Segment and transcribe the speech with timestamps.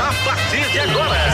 [0.00, 1.25] A partir de agora.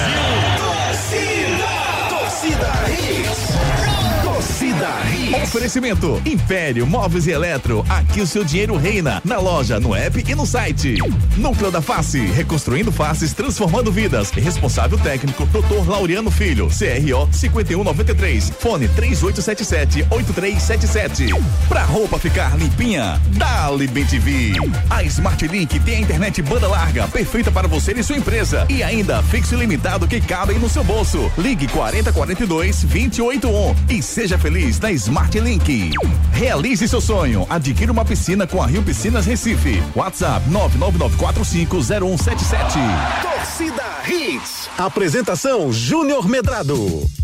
[5.33, 7.83] Oferecimento Império Móveis e Eletro.
[7.89, 9.23] Aqui o seu dinheiro reina.
[9.25, 10.98] Na loja, no app e no site.
[11.39, 12.19] Núcleo da Face.
[12.19, 14.31] Reconstruindo faces, transformando vidas.
[14.31, 15.89] Responsável técnico, Dr.
[15.89, 16.68] Laureano Filho.
[16.68, 18.53] CRO 5193.
[18.59, 21.31] Fone 3877-8377.
[21.67, 24.53] Pra roupa ficar limpinha, Dali Bem TV.
[24.91, 28.67] A Smart Link tem a internet banda larga, perfeita para você e sua empresa.
[28.69, 31.33] E ainda fixo ilimitado que cabe no seu bolso.
[31.39, 35.90] Ligue 4042 281 e seja feliz na Smart Link.
[36.32, 37.46] Realize seu sonho.
[37.48, 39.82] Adquira uma piscina com a Rio Piscinas Recife.
[39.94, 42.78] WhatsApp 999450177.
[43.22, 44.68] Torcida Hits.
[44.78, 47.21] Apresentação Júnior Medrado.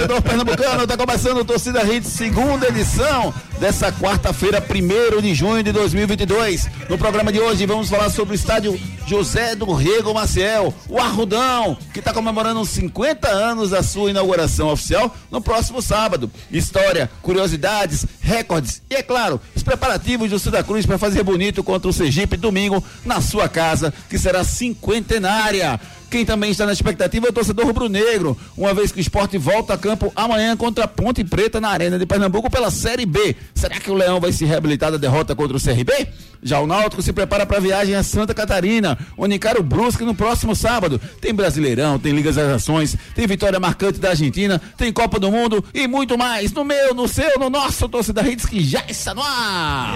[0.00, 0.86] Torcedor pernambucano.
[0.86, 6.66] Tá começando o Torcida Hits, segunda edição dessa quarta-feira, 1 de junho de 2022.
[6.88, 11.76] No programa de hoje vamos falar sobre o estádio José do Rego Maciel, o Arrudão,
[11.92, 16.30] que está comemorando os 50 anos da sua inauguração oficial no próximo sábado.
[16.50, 21.90] História, curiosidades, recordes e, é claro, os preparativos do Santa Cruz para fazer bonito contra
[21.90, 25.78] o Sergipe domingo na sua casa, que será cinquentenária.
[26.10, 29.74] Quem também está na expectativa é o torcedor rubro-negro, uma vez que o esporte volta
[29.74, 33.36] a campo amanhã contra a Ponte Preta na Arena de Pernambuco pela Série B.
[33.60, 36.08] Será que o Leão vai se reabilitar da derrota contra o CRB?
[36.42, 40.02] Já o Náutico se prepara para a viagem a Santa Catarina, onde encara o Brusque
[40.02, 40.98] no próximo sábado.
[41.20, 45.62] Tem Brasileirão, tem Ligas das Nações, tem vitória marcante da Argentina, tem Copa do Mundo
[45.74, 46.50] e muito mais.
[46.52, 49.94] No meu, no seu, no nosso torcida Hits que já está no ar.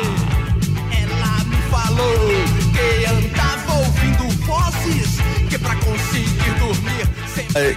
[1.01, 2.19] Ela me falou
[2.75, 5.17] que andava ouvindo vozes
[5.49, 6.14] que pra conseguir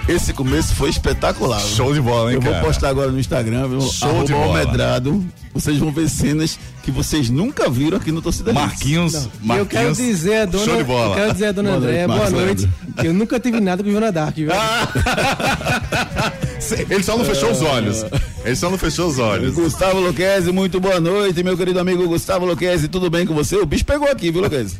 [0.08, 1.60] Esse começo foi espetacular.
[1.60, 2.64] Show de bola, hein, Eu vou cara?
[2.64, 3.80] postar agora no Instagram, viu?
[3.80, 4.46] Show de bola.
[4.60, 5.24] Almedrado.
[5.54, 8.60] Vocês vão ver cenas que vocês nunca viram aqui no Torcida Hits.
[8.60, 9.68] Marquinhos, Eu Marquinhos.
[9.68, 11.10] quero dizer a dona, Show de bola.
[11.10, 12.68] eu quero dizer a dona Boa noite, Andréia, boa noite.
[13.04, 14.50] Eu nunca tive nada com Joana Dark, viu?
[16.90, 18.04] Ele só não fechou os olhos.
[18.44, 19.54] Ele só não fechou os olhos.
[19.54, 23.56] Gustavo Luquezzi, muito boa noite, meu querido amigo Gustavo Luquezzi, tudo bem com você?
[23.56, 24.76] O bicho pegou aqui, viu, Luquezzi?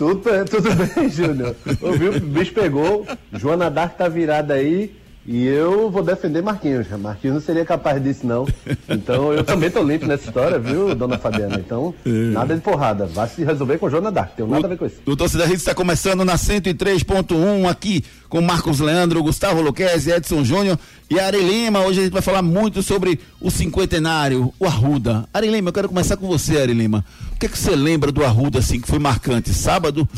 [0.00, 1.54] Tudo, tudo bem, Júnior.
[1.82, 3.06] O bicho pegou.
[3.34, 4.96] Joana Dark tá virada aí.
[5.32, 6.88] E eu vou defender Marquinhos.
[6.98, 8.48] Marquinhos não seria capaz disso, não.
[8.88, 11.54] Então eu também tô limpo nessa história, viu, dona Fabiana?
[11.64, 13.06] Então, nada de porrada.
[13.06, 14.34] Vai se resolver com Joana Dark.
[14.34, 14.96] Tem nada a ver com isso.
[15.06, 20.76] O Torcida Hits está começando na 103.1 aqui com Marcos Leandro, Gustavo Luquezzi, Edson Júnior
[21.08, 21.80] e Ari Lima.
[21.84, 25.28] Hoje a gente vai falar muito sobre o cinquentenário, o Arruda.
[25.32, 27.04] Ari Lima, eu quero começar com você, Ari Lima.
[27.34, 29.54] O que, é que você lembra do Arruda, assim, que foi marcante?
[29.54, 30.08] Sábado,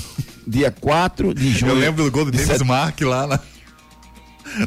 [0.46, 1.72] dia 4 de junho.
[1.72, 3.40] Eu lembro do gol do de Davis set- Mark lá na,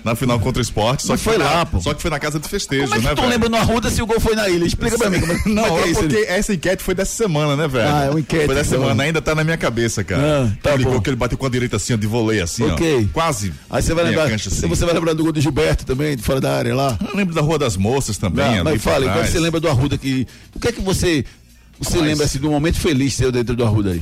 [0.04, 1.04] na final contra o esporte.
[1.04, 1.80] Só Não que foi na- lá, pô.
[1.82, 3.30] Só que foi na casa de festejo, Como é que né, tu velho?
[3.30, 4.66] lembra no Arruda se o gol foi na ilha?
[4.66, 5.18] Explica pra mim.
[5.18, 6.00] É, Não, é é isso?
[6.02, 7.88] porque essa enquete foi dessa semana, né, velho?
[7.94, 8.82] Ah, é uma enquete, Foi dessa então.
[8.84, 10.46] semana, ainda tá na minha cabeça, cara.
[10.52, 12.64] Ah, tá ele ligou que ele bateu com a direita assim, ó, de voleio, assim,
[12.64, 13.08] Ok.
[13.10, 13.14] ó.
[13.14, 13.54] Quase.
[13.70, 14.68] Aí você vai lembrar, cancha, assim.
[14.68, 16.98] você vai lembrar do gol de Gilberto também, de fora da área lá.
[17.08, 19.30] Eu lembro da Rua das Moças também, Não, mas fala, o que que trás.
[19.30, 20.28] você lembra do Arruda que.
[20.56, 21.24] O que é que você.
[21.80, 24.02] Você Mas- lembra assim, de um momento feliz seu dentro do Arruda aí?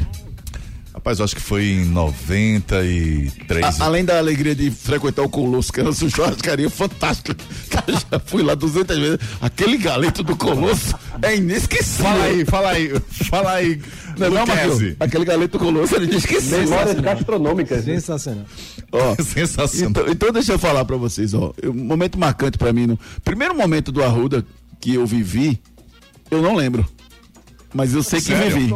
[1.03, 3.81] Rapaz, eu acho que foi em 93.
[3.81, 7.33] A- além da alegria de frequentar o Colosso, que era uma churrascaria fantástica.
[7.35, 9.19] que Eu já fui lá 200 vezes.
[9.41, 12.05] Aquele galeto do Colosso é inesquecível.
[12.05, 12.93] Fala aí, fala aí,
[13.29, 13.81] fala aí,
[14.17, 14.45] Não, é não.
[14.47, 14.95] Marquinhos?
[14.97, 16.59] Aquele galeto do Colosso era inesquecível.
[16.61, 17.85] Memórias gastronômicas.
[17.85, 17.95] né?
[17.95, 18.45] Sensacional.
[18.93, 19.89] Ó, Sensacional.
[19.91, 21.53] Então, então deixa eu falar pra vocês, ó.
[21.65, 22.87] Um momento marcante pra mim.
[22.87, 24.45] No primeiro momento do Arruda
[24.79, 25.61] que eu vivi,
[26.31, 26.87] eu não lembro.
[27.73, 28.55] Mas eu sei que Sério?
[28.55, 28.73] vivi.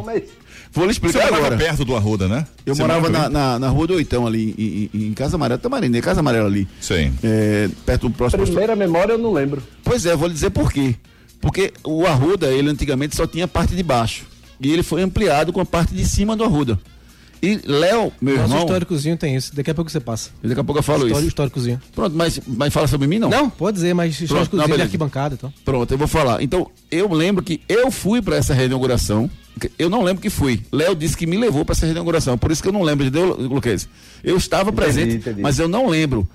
[0.77, 1.57] Vou lhe Você explicar morava agora.
[1.57, 2.45] perto do Arruda, né?
[2.63, 5.57] Eu Você morava na, na, na rua do Oitão ali, em, em, em Casa Amarela,
[5.57, 6.67] Tamarindê, Casa Amarela ali.
[6.79, 7.11] Sim.
[7.23, 8.43] É, perto do próximo.
[8.43, 9.63] Primeira memória eu não lembro.
[9.83, 10.93] Pois é, vou lhe dizer por quê.
[11.41, 14.25] Porque o Arruda, ele antigamente só tinha a parte de baixo.
[14.61, 16.79] E ele foi ampliado com a parte de cima do Arruda.
[17.41, 18.59] E Léo, meu Nosso irmão.
[18.65, 19.55] históricozinho tem isso.
[19.55, 20.31] Daqui a pouco você passa.
[20.41, 21.27] Daqui a pouco eu falo Histórico, isso.
[21.27, 21.81] históricozinho.
[21.93, 23.29] Pronto, mas, mas fala sobre mim não?
[23.29, 24.83] Não, pode dizer, mas não, históricozinho de beleza.
[24.85, 25.53] arquibancada e tal.
[25.63, 26.41] Pronto, eu vou falar.
[26.41, 29.29] Então, eu lembro que eu fui para essa reinauguração.
[29.77, 30.61] Eu não lembro que fui.
[30.71, 32.37] Léo disse que me levou para essa reinauguração.
[32.37, 33.87] Por isso que eu não lembro, entendeu, Luquez?
[34.23, 35.41] Eu estava presente, entendi.
[35.41, 36.27] mas eu não lembro.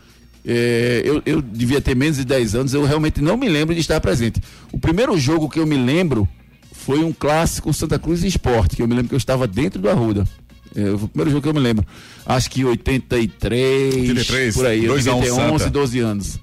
[0.45, 3.81] É, eu, eu devia ter menos de 10 anos, eu realmente não me lembro de
[3.81, 4.41] estar presente.
[4.73, 6.29] O primeiro jogo que eu me lembro
[6.73, 9.89] foi um clássico Santa Cruz Esporte, que eu me lembro que eu estava dentro do
[9.89, 10.25] Arruda.
[10.75, 11.87] É, o primeiro jogo que eu me lembro.
[12.25, 14.85] Acho que 83, 83, por aí.
[14.85, 15.71] Eu 2 a 1 devia ter 11, Santa.
[15.71, 16.41] 12 anos.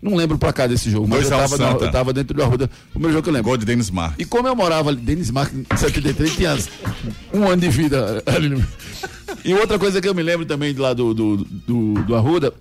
[0.00, 1.84] Não lembro o placar desse jogo, mas 2 eu a 1 estava, Santa.
[1.84, 2.70] eu tava dentro do Arruda.
[2.88, 3.48] O primeiro jogo que eu lembro.
[3.48, 4.18] Gol de Denis Marques.
[4.18, 6.56] E como eu morava ali, Denis Marques, em 73, tinha
[7.32, 8.22] um ano de vida.
[8.26, 8.64] ali.
[9.44, 12.52] E outra coisa que eu me lembro também de lá do, do, do, do Arruda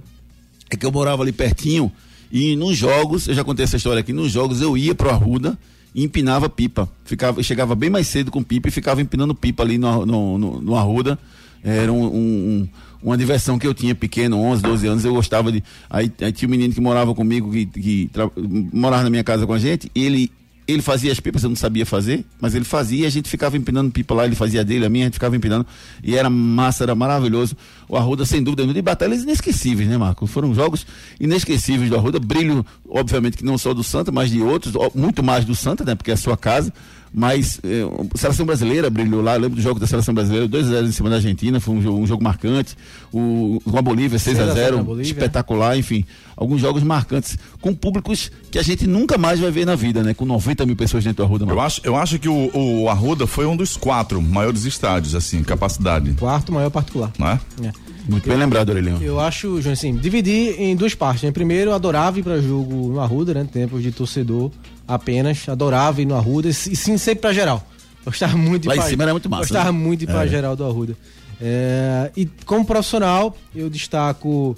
[0.69, 1.91] é que eu morava ali pertinho
[2.31, 5.57] e nos jogos, eu já contei essa história aqui, nos jogos eu ia pro Arruda
[5.97, 6.87] e empinava pipa.
[7.03, 10.61] Ficava, chegava bem mais cedo com pipa e ficava empinando pipa ali no, no, no,
[10.61, 11.17] no Arruda.
[11.63, 12.67] Era um, um- um-
[13.01, 15.63] uma diversão que eu tinha pequeno, 11, 12 anos, eu gostava de.
[15.89, 18.29] Aí, aí tinha um menino que morava comigo, que, que tra-
[18.71, 20.31] morava na minha casa com a gente, e ele,
[20.67, 23.55] ele fazia as pipas, eu não sabia fazer, mas ele fazia e a gente ficava
[23.55, 25.65] empinando pipa lá, ele fazia dele, a minha, a gente ficava empinando,
[26.03, 27.55] e era massa, era maravilhoso.
[27.87, 30.27] O Arruda, sem dúvida, de batalhas inesquecíveis, né, Marco?
[30.27, 30.85] Foram jogos
[31.19, 35.45] inesquecíveis do Arruda, brilho, obviamente, que não só do Santa, mas de outros, muito mais
[35.45, 36.73] do Santa, né, porque é a sua casa.
[37.13, 37.83] Mas eh,
[38.13, 39.35] a seleção brasileira brilhou lá.
[39.35, 41.99] Eu lembro do jogo da seleção brasileira, 2x0 em cima da Argentina, foi um jogo,
[41.99, 42.75] um jogo marcante.
[43.11, 45.11] O, com a Bolívia, 6 a 0 na 6x0, Bolívia.
[45.11, 46.05] espetacular, enfim.
[46.35, 50.13] Alguns jogos marcantes, com públicos que a gente nunca mais vai ver na vida, né?
[50.13, 51.45] Com 90 mil pessoas dentro do Arruda.
[51.45, 55.41] Eu acho, eu acho que o, o Arruda foi um dos quatro maiores estádios, assim,
[55.43, 57.11] capacidade, Quarto maior particular.
[57.17, 57.39] não é?
[57.63, 57.71] É.
[58.07, 59.03] Muito bem lembrado, Aureliano.
[59.03, 61.23] Eu acho, João, assim, dividi em duas partes.
[61.23, 61.31] Né?
[61.31, 63.45] Primeiro, eu adorava ir para jogo no Arruda, né?
[63.51, 64.49] Tempos de torcedor
[64.87, 65.47] apenas.
[65.49, 67.65] Adorava ir no Arruda e sim, sempre pra geral.
[68.05, 69.77] Gostava muito de Lá em pra- cima era muito massa, Gostava né?
[69.77, 70.27] muito de ir pra É.
[70.27, 70.95] geral do Arruda.
[71.41, 74.55] É, e como profissional, eu destaco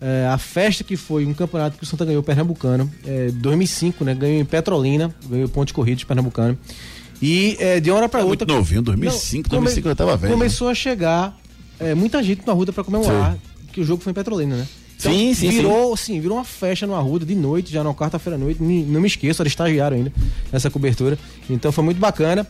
[0.00, 4.14] é, a festa que foi um campeonato que o Santa ganhou Pernambucano, é, 2005, né?
[4.14, 6.58] Ganhou em Petrolina, ganhou pontos corridos Pernambucano.
[7.20, 8.44] E é, de uma hora pra outra.
[8.46, 10.32] Muito novinho, 2005, 2005 eu tava velho.
[10.34, 11.38] Começou a chegar
[11.78, 13.36] é, muita gente no Arruda pra comemorar
[13.72, 14.66] que o jogo foi em Petrolina, né?
[15.10, 16.20] Sim, sim, virou, sim.
[16.20, 18.62] virou uma festa no Arruda de noite, já na quarta-feira à noite.
[18.62, 20.12] Não me esqueço, era estagiário ainda
[20.52, 21.18] nessa cobertura.
[21.50, 22.46] Então foi muito bacana.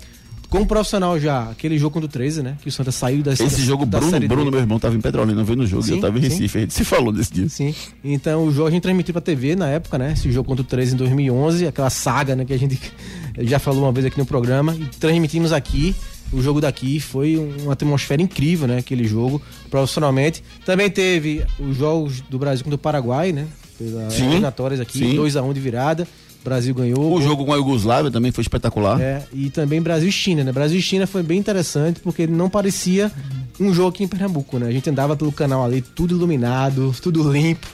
[0.50, 2.58] Como profissional já, aquele jogo contra o 13, né?
[2.62, 4.28] Que o Santa saiu da Esse da- jogo, da Bruno.
[4.28, 6.28] Bruno, meu irmão, tava em Petrolina, veio no jogo, Sim, eu tava em sim.
[6.28, 7.49] Recife, a gente se falou desse dia.
[7.49, 7.75] Sim.
[8.04, 10.12] Então o jogo a gente transmitiu pra TV na época, né?
[10.12, 12.44] Esse jogo contra o 13 em 2011, aquela saga, né?
[12.44, 12.78] Que a gente
[13.40, 14.75] já falou uma vez aqui no programa.
[14.78, 15.96] E transmitimos aqui.
[16.32, 18.79] O jogo daqui foi uma atmosfera incrível, né?
[18.79, 19.40] Aquele jogo,
[19.70, 20.43] profissionalmente.
[20.64, 23.46] Também teve os jogos do Brasil contra o Paraguai, né?
[23.79, 25.17] Pelas Sim, eliminatórias aqui, sim.
[25.17, 26.08] 2x1 de virada.
[26.40, 27.14] O Brasil ganhou.
[27.14, 29.00] O jogo com a Iugoslávia também foi espetacular.
[29.00, 30.50] É, e também Brasil e China, né?
[30.50, 33.12] Brasil e China foi bem interessante porque não parecia
[33.61, 34.67] um jogo aqui em Pernambuco, né?
[34.67, 37.67] A gente andava pelo canal ali, tudo iluminado, tudo limpo.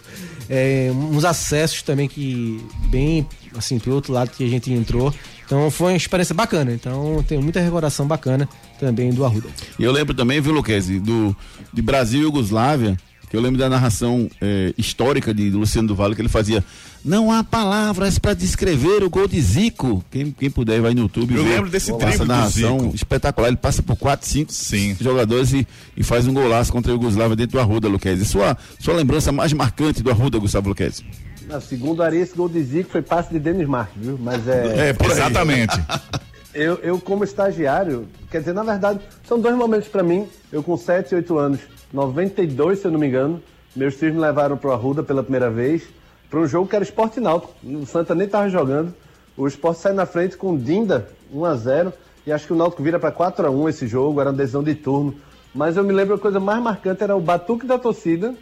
[0.50, 3.26] É, uns acessos também que bem
[3.56, 5.14] assim pelo outro lado que a gente entrou.
[5.48, 6.72] Então foi uma experiência bacana.
[6.72, 8.46] Então tem muita recordação bacana
[8.78, 9.48] também do Arruda.
[9.78, 11.34] E eu lembro também, viu, Luquezzi, do
[11.72, 12.98] de Brasil e Iugoslávia,
[13.30, 16.62] que eu lembro da narração eh, histórica de Luciano do Vale, que ele fazia.
[17.02, 20.04] Não há palavras para descrever o gol de Zico.
[20.10, 21.34] Quem, quem puder vai no YouTube.
[21.34, 22.94] Eu ver lembro desse essa drible do narração Zico.
[22.94, 23.48] espetacular.
[23.48, 24.96] Ele passa por quatro, cinco Sim.
[25.00, 25.66] jogadores e,
[25.96, 28.26] e faz um golaço contra a Iugoslávia dentro do Arruda, Luquezzi.
[28.26, 31.04] Sua, sua lembrança mais marcante do Arruda, Gustavo Luquezzi?
[31.48, 34.18] Na segundo Ari, esse gol de Zico foi passe de Denis Marques, viu?
[34.20, 34.90] Mas é.
[34.90, 35.74] É, exatamente.
[36.54, 40.26] Eu, eu, como estagiário, quer dizer, na verdade, são dois momentos pra mim.
[40.50, 41.60] Eu com 7, 8 anos,
[41.92, 43.40] 92, se eu não me engano,
[43.76, 45.82] meus filhos me levaram pro Arruda pela primeira vez,
[46.28, 47.54] para um jogo que era Esporte Náutico.
[47.62, 48.92] O Santa nem tava jogando.
[49.36, 51.92] O Esporte sai na frente com Dinda, 1 a 0
[52.26, 54.62] e acho que o Náutico vira para 4 a 1 esse jogo, era uma decisão
[54.62, 55.14] de turno.
[55.54, 58.34] Mas eu me lembro a coisa mais marcante era o batuque da torcida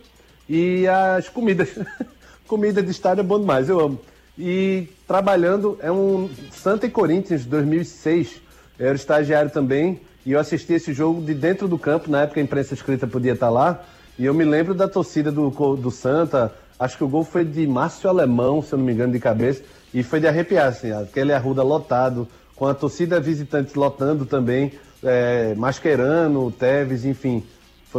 [0.48, 1.68] e as comidas.
[2.46, 4.00] Comida de estádio é bom demais, eu amo.
[4.38, 8.40] E trabalhando, é um Santa e Corinthians 2006.
[8.78, 12.10] Eu era estagiário também e eu assisti esse jogo de dentro do campo.
[12.10, 13.82] Na época a imprensa escrita podia estar lá.
[14.18, 16.52] E eu me lembro da torcida do, do Santa.
[16.78, 19.62] Acho que o gol foi de Márcio Alemão, se eu não me engano, de cabeça.
[19.92, 20.92] E foi de arrepiar, assim.
[20.92, 24.72] Aquele Arruda lotado, com a torcida visitante lotando também.
[25.02, 27.42] É, Mascherano, Teves, enfim.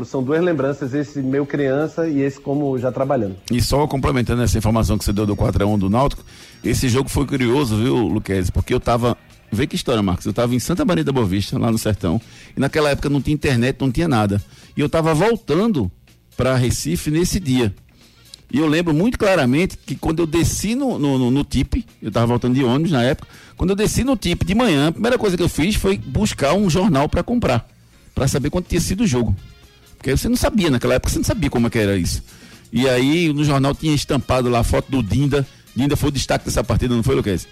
[0.05, 3.35] São duas lembranças, esse meu criança e esse como já trabalhando.
[3.51, 6.23] E só complementando essa informação que você deu do 4x1 do Náutico,
[6.63, 8.51] esse jogo foi curioso, viu, Luquezzi?
[8.51, 9.17] Porque eu tava.
[9.51, 10.25] Vê que história, Marcos.
[10.25, 12.21] Eu tava em Santa Maria da Boa Vista, lá no Sertão.
[12.55, 14.41] E naquela época não tinha internet, não tinha nada.
[14.75, 15.89] E eu tava voltando
[16.35, 17.73] para Recife nesse dia.
[18.51, 22.11] E eu lembro muito claramente que quando eu desci no, no, no, no TIP, eu
[22.11, 23.27] tava voltando de ônibus na época,
[23.57, 26.53] quando eu desci no TIP de manhã, a primeira coisa que eu fiz foi buscar
[26.53, 27.67] um jornal para comprar,
[28.15, 29.35] para saber quanto tinha sido o jogo.
[29.97, 32.23] Porque você não sabia, naquela época você não sabia como é era isso.
[32.71, 35.45] E aí no jornal tinha estampado lá a foto do Dinda.
[35.75, 37.47] Dinda foi o destaque dessa partida, não foi, Lucas?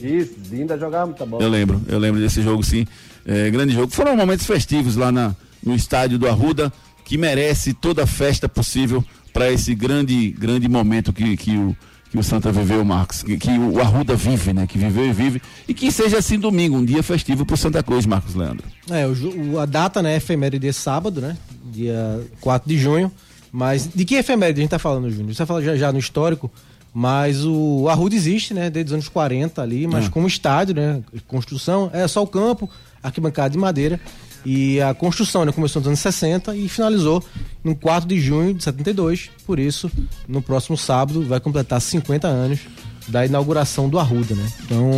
[0.00, 1.42] Isso, Dinda jogava muita bola.
[1.42, 2.86] Eu lembro, eu lembro desse jogo sim.
[3.26, 3.92] É, grande jogo.
[3.92, 6.72] Foram momentos festivos lá na, no estádio do Arruda,
[7.04, 11.76] que merece toda a festa possível para esse grande, grande momento que, que o
[12.14, 14.68] que o Santa viveu, Marcos, que, que o Arruda vive, né?
[14.68, 15.42] Que viveu e vive.
[15.66, 18.64] E que seja assim domingo, um dia festivo pro Santa Cruz, Marcos Leandro.
[18.88, 21.36] É, o, o- a data, né, é efeméride é sábado, né?
[21.72, 23.10] Dia 4 de junho.
[23.50, 25.32] Mas de que efeméride a gente tá falando, Júnior?
[25.34, 26.48] Você vai falar já, já no histórico,
[26.92, 28.70] mas o Arruda existe, né?
[28.70, 30.08] Desde os anos 40 ali, mas É.
[30.08, 31.02] como estádio, né?
[31.26, 32.70] Construção, é só o campo,
[33.02, 34.00] arquibancada de madeira.
[34.44, 37.24] E a construção né, começou nos anos 60 e finalizou
[37.62, 39.30] no 4 de junho de 72.
[39.46, 39.90] Por isso,
[40.28, 42.60] no próximo sábado vai completar 50 anos
[43.08, 44.46] da inauguração do Arruda, né?
[44.64, 44.90] Então,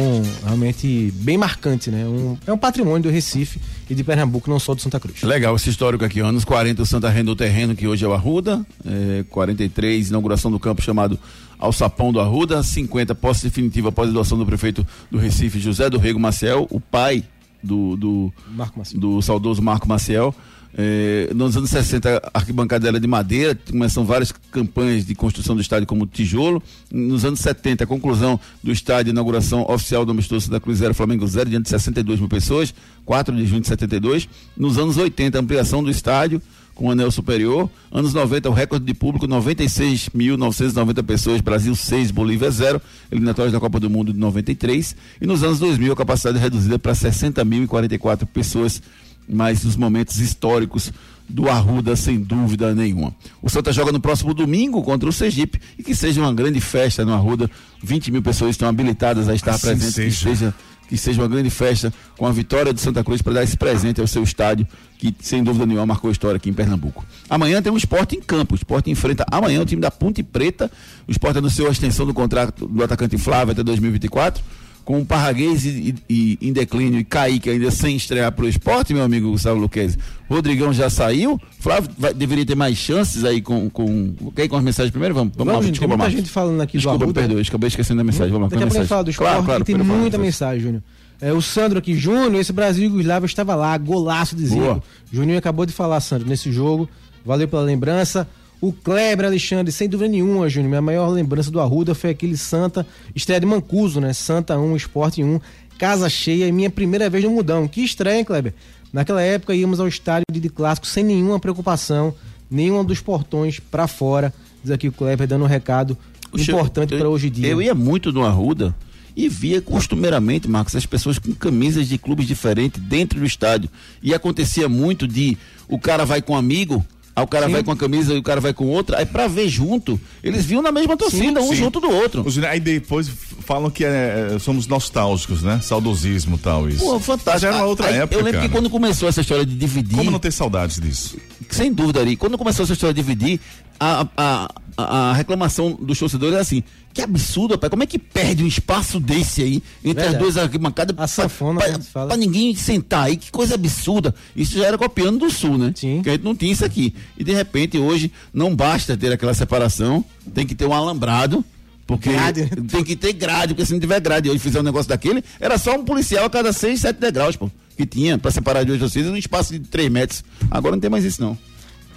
[0.45, 2.05] realmente bem marcante, né?
[2.07, 3.61] Um- é um patrimônio do Recife
[3.91, 5.23] e de Pernambuco, não só do Santa Cruz.
[5.23, 8.13] Legal esse histórico aqui, anos 40 o Santa arrendou o terreno que hoje é o
[8.13, 11.19] Arruda, é, 43 inauguração do campo chamado
[11.59, 15.99] Alçapão do Arruda, 50 posse definitiva após a doação do prefeito do Recife, José do
[15.99, 17.25] Rego Maciel, o pai
[17.63, 19.01] do, do, Marco Maciel.
[19.01, 20.35] do saudoso Marco Maciel.
[20.79, 25.63] É, nos anos 60, a arquibancada era de madeira, começam várias campanhas de construção do
[25.63, 26.63] estádio como tijolo.
[26.93, 31.27] Nos anos 70, a conclusão do estádio, inauguração oficial do amistoso Santa Cruz 0, Flamengo
[31.27, 32.75] 0, diante de 62 mil pessoas,
[33.07, 34.29] 4 de junho de 72.
[34.55, 36.43] Nos anos 80, a ampliação do estádio
[36.77, 37.69] com o anel superior.
[37.91, 42.81] Anos 90, o recorde de público, 96.990 pessoas, Brasil 6, Bolívia 0,
[43.11, 44.95] eliminatórias da Copa do Mundo de 93.
[45.21, 48.81] E nos anos 2000, a capacidade reduzida para 60.044 pessoas,
[49.29, 50.93] mais os momentos históricos
[51.29, 53.13] do Arruda, sem dúvida nenhuma.
[53.43, 57.05] O Santa joga no próximo domingo contra o Sergipe e que seja uma grande festa
[57.05, 57.51] no Arruda.
[57.83, 60.55] 20 mil pessoas estão habilitadas a estar Assim presentes, que seja.
[60.89, 64.01] Que seja uma grande festa com a vitória do Santa Cruz para dar esse presente
[64.01, 64.67] ao seu estádio,
[64.99, 67.05] que sem dúvida nenhuma marcou história aqui em Pernambuco.
[67.29, 68.55] Amanhã tem um esporte em campo.
[68.55, 70.71] O esporte enfrenta amanhã o time da Ponte Preta.
[71.07, 74.43] O esporte anunciou a extensão do contrato do atacante Flávio até 2024.
[74.87, 78.95] Com o Parraguês e, e- e em declínio e Kaique ainda sem estrear pro esporte,
[78.95, 79.99] meu amigo Gustavo Luquezzi.
[80.31, 81.41] Rodrigão já saiu.
[81.59, 83.69] Flávio vai- deveria ter mais chances aí com.
[83.69, 85.13] com quer ir com as mensagens primeiro?
[85.13, 86.19] Vamos, vamos, Vamos, lá, gente, tem desculpa, muita Marcos.
[86.21, 87.21] gente falando aqui Desculpa, do Arruda.
[87.21, 88.33] perdoe, acabei esquecendo da mensagem.
[88.33, 90.19] Vamos lá, Daqui a pouco a gente fala do esporte, que tem pode falar, muita
[90.19, 90.83] mensagem, Júnior.
[91.21, 94.81] É, o Sandro aqui, Júnior, esse Brasil e Yugoslávia estava lá, golaço de Zico.
[95.13, 96.89] Juninho acabou de falar, Sandro, nesse jogo.
[97.25, 98.29] Valeu pela lembrança.
[98.61, 100.71] O Kleber Alexandre, sem dúvida nenhuma, Júnior.
[100.71, 104.13] Minha maior lembrança do Arruda foi aquele Santa, estreia de Mancuso, né?
[104.13, 105.41] Santa 1, Esporte 1,
[105.79, 107.69] casa cheia, e minha primeira vez no Mudão.
[107.69, 108.55] Que hein, Kleber?
[108.93, 112.15] Naquela época íamos ao estádio de, clássico sem nenhuma preocupação,
[112.51, 114.33] nenhum dos portões pra fora.
[114.63, 115.97] Diz aqui o Kleber dando um recado
[116.35, 117.49] importante para hoje em dia.
[117.49, 118.75] Eu ia muito no Arruda
[119.15, 123.71] e via costumeiramente, Marcos, as pessoas com camisas de clubes diferentes dentro do estádio.
[124.03, 125.37] E acontecia muito de
[125.69, 126.85] o cara vai com um amigo,
[127.17, 127.53] aí o cara Sim.
[127.53, 130.45] vai com uma camisa e o cara vai com outra, aí pra ver junto, eles
[130.45, 131.57] viam na mesma torcida, um sim.
[131.57, 132.23] junto do outro.
[132.27, 133.09] Os- Aí depois
[133.41, 135.59] falam que é, é, somos nostálgicos, né?
[135.63, 136.85] Saudosismo e tal, isso.
[136.85, 137.39] Pô, fantástico.
[137.41, 138.49] Já era uma outra Aí, época, Eu lembro cara.
[138.49, 139.97] que quando começou essa história de dividir.
[139.97, 141.17] Como não ter saudades disso?
[141.51, 142.17] Sem dúvida, Ari.
[142.17, 143.41] Quando começou essa história de dividir,
[143.81, 146.63] a, a, a, a reclamação dos torcedores era assim:
[146.97, 147.71] que absurdo, rapaz.
[147.71, 150.17] Como é que perde um espaço desse aí entre Verdade.
[150.17, 150.97] as duas arquibancadas?
[150.99, 152.09] A sanfona, pra, a gente fala.
[152.09, 154.15] pra ninguém sentar aí, que coisa absurda.
[154.35, 155.73] Isso já era copiando do Sul, né?
[155.75, 156.01] Sim.
[156.03, 156.95] Que a gente não tinha isso aqui.
[157.19, 160.03] E de repente, hoje, não basta ter aquela separação,
[160.35, 161.45] tem que ter um alambrado.
[161.87, 162.49] Porque Grade, né?
[162.69, 165.57] tem que ter grade, porque se não tiver grade hoje fizer um negócio daquele, era
[165.57, 167.49] só um policial a cada 6, 7 degraus, pô.
[167.77, 170.25] Que tinha pra separar duas torcidas num espaço de 3 metros.
[170.51, 171.39] Agora não tem mais isso, não.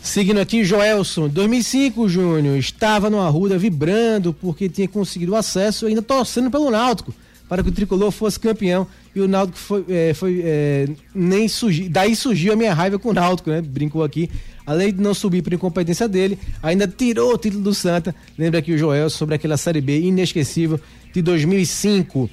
[0.01, 6.50] Seguindo aqui, Joelson, 2005, Júnior, estava no Arruda vibrando porque tinha conseguido acesso ainda torcendo
[6.50, 7.13] pelo Náutico
[7.50, 11.89] para que o Tricolor fosse campeão e o Náutico foi, é, foi é, nem surgiu,
[11.89, 13.60] daí surgiu a minha raiva com o Náutico, né?
[13.60, 14.29] Brincou aqui.
[14.65, 18.13] Além de não subir por incompetência dele, ainda tirou o título do Santa.
[18.38, 20.79] Lembra aqui o Joel sobre aquela Série B inesquecível
[21.12, 22.29] de 2005.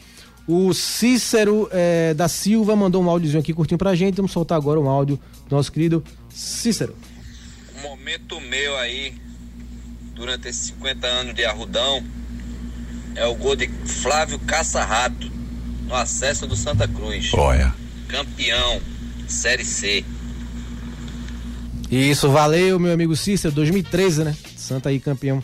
[0.47, 4.17] O Cícero é, da Silva mandou um áudiozinho aqui curtinho pra gente.
[4.17, 5.19] Vamos soltar agora um áudio
[5.49, 6.95] do nosso querido Cícero.
[7.91, 9.15] Momento meu aí,
[10.15, 12.03] durante esses 50 anos de Arrudão,
[13.15, 15.31] é o gol de Flávio Caça-Rato,
[15.87, 17.31] no acesso do Santa Cruz.
[17.33, 17.73] Olha.
[18.09, 18.81] Campeão,
[19.29, 20.05] Série C.
[21.91, 24.37] Isso, valeu, meu amigo Cícero, 2013, né?
[24.57, 25.43] Santa aí campeão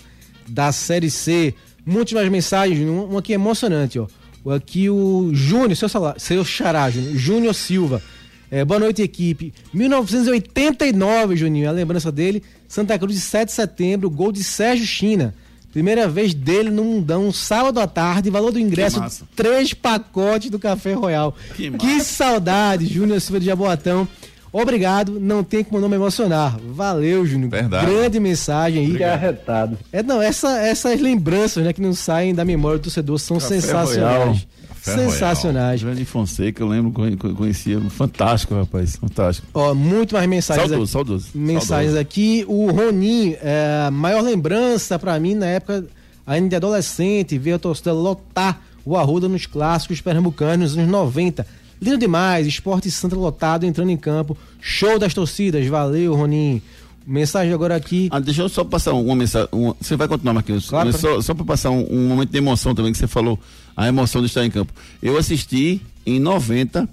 [0.48, 1.54] da Série C.
[1.86, 4.06] Muitas mais mensagens, um um aqui emocionante, ó.
[4.44, 8.02] O- Aqui o Júnior, seu, salário, seu xará, Júnior Silva.
[8.52, 9.50] É, boa noite, equipe.
[9.72, 12.42] 1989, Juninho, a lembrança dele.
[12.68, 15.34] Santa Cruz, de 7 de setembro, gol de Sérgio China.
[15.72, 19.02] Primeira vez dele no Mundão, sábado à tarde, valor do ingresso,
[19.34, 21.34] três pacotes do Café Royal.
[21.56, 24.06] Que Que saudade, Júnior Silva de Jaboatão.
[24.52, 26.58] Obrigado, não tem como não me emocionar.
[26.62, 27.48] Valeu, Júnior.
[27.48, 27.86] Verdade.
[27.86, 28.96] Grande mensagem aí.
[28.98, 29.78] Que arretado.
[29.90, 34.40] É, não, essa, essas lembranças, né, que não saem da memória do torcedor são sensacionais.
[34.40, 34.46] Café
[34.84, 35.10] Royal.
[35.10, 35.82] Sensacionais.
[35.82, 37.80] Grande Fonseca, eu lembro, conhe- conhe- conhecia.
[37.90, 38.96] Fantástico, rapaz.
[38.96, 39.46] Fantástico.
[39.54, 40.92] Ó, muito mais mensagens Saudoso, aqui.
[40.92, 41.26] saudoso.
[41.34, 42.44] Mensagens aqui.
[42.48, 45.84] O Roninho, é, a maior lembrança pra mim na época,
[46.26, 51.46] ainda de adolescente, ver a torcida lotar o Arruda nos clássicos pernambucanos nos anos 90.
[51.80, 54.36] Lindo demais, esporte Santa lotado entrando em campo.
[54.60, 56.60] Show das torcidas, valeu, Roninho.
[57.04, 58.08] Mensagem agora aqui.
[58.12, 59.48] Ah, deixa eu só passar uma mensagem.
[59.50, 60.68] uma- você vai continuar, Marquinhos?
[60.68, 63.36] Claro, só, só para passar um, um momento de emoção também que você falou,
[63.76, 64.72] a emoção de estar em campo.
[65.02, 66.88] Eu assisti em 90,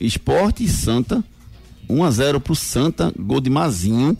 [0.00, 1.22] Esporte e Santa,
[1.88, 4.16] 1x0 pro Santa, gol de Mazinho.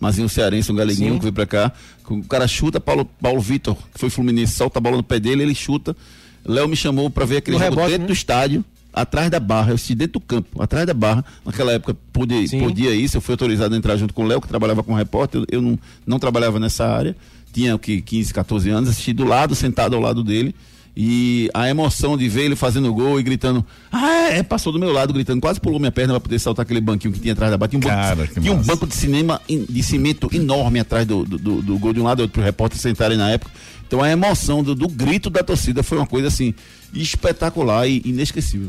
[0.00, 1.18] Mazinho Cearense, um galeguinho Sim.
[1.18, 1.72] que veio pra cá.
[2.08, 5.44] O cara chuta, Paulo, Paulo Vitor, que foi Fluminense, solta a bola no pé dele,
[5.44, 5.96] ele chuta.
[6.44, 8.06] Léo me chamou pra ver aquele No jogo rebote, dentro né?
[8.08, 9.70] do estádio, atrás da barra.
[9.70, 11.24] Eu assisti dentro do campo, atrás da barra.
[11.46, 12.58] Naquela época pude, Sim.
[12.58, 15.42] podia isso, eu fui autorizado a entrar junto com o Léo, que trabalhava como repórter.
[15.42, 17.14] Eu, eu não, não trabalhava nessa área.
[17.52, 20.52] Tinha o que 15, 14 anos, assisti do lado, sentado ao lado dele.
[20.94, 24.92] E a emoção de ver ele fazendo gol e gritando, ah, é, passou do meu
[24.92, 27.56] lado, gritando, quase pulou minha perna para poder saltar aquele banquinho que tinha atrás da
[27.56, 27.70] barra.
[27.70, 31.24] Tinha um, Cara, banco, tinha um banco de cinema in- de cimento enorme atrás do,
[31.24, 33.50] do, do- do gol de um lado e outro para os repórteres sentarem na época.
[33.86, 36.52] Então a emoção do, do grito da torcida foi uma coisa assim
[36.92, 38.68] espetacular e inesquecível.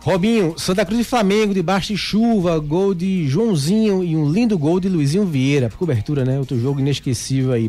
[0.00, 4.78] Robinho, Santa Cruz e Flamengo, debaixo de chuva, gol de Joãozinho e um lindo gol
[4.78, 5.68] de Luizinho Vieira.
[5.76, 6.38] Cobertura, né?
[6.38, 7.68] Outro jogo inesquecível aí.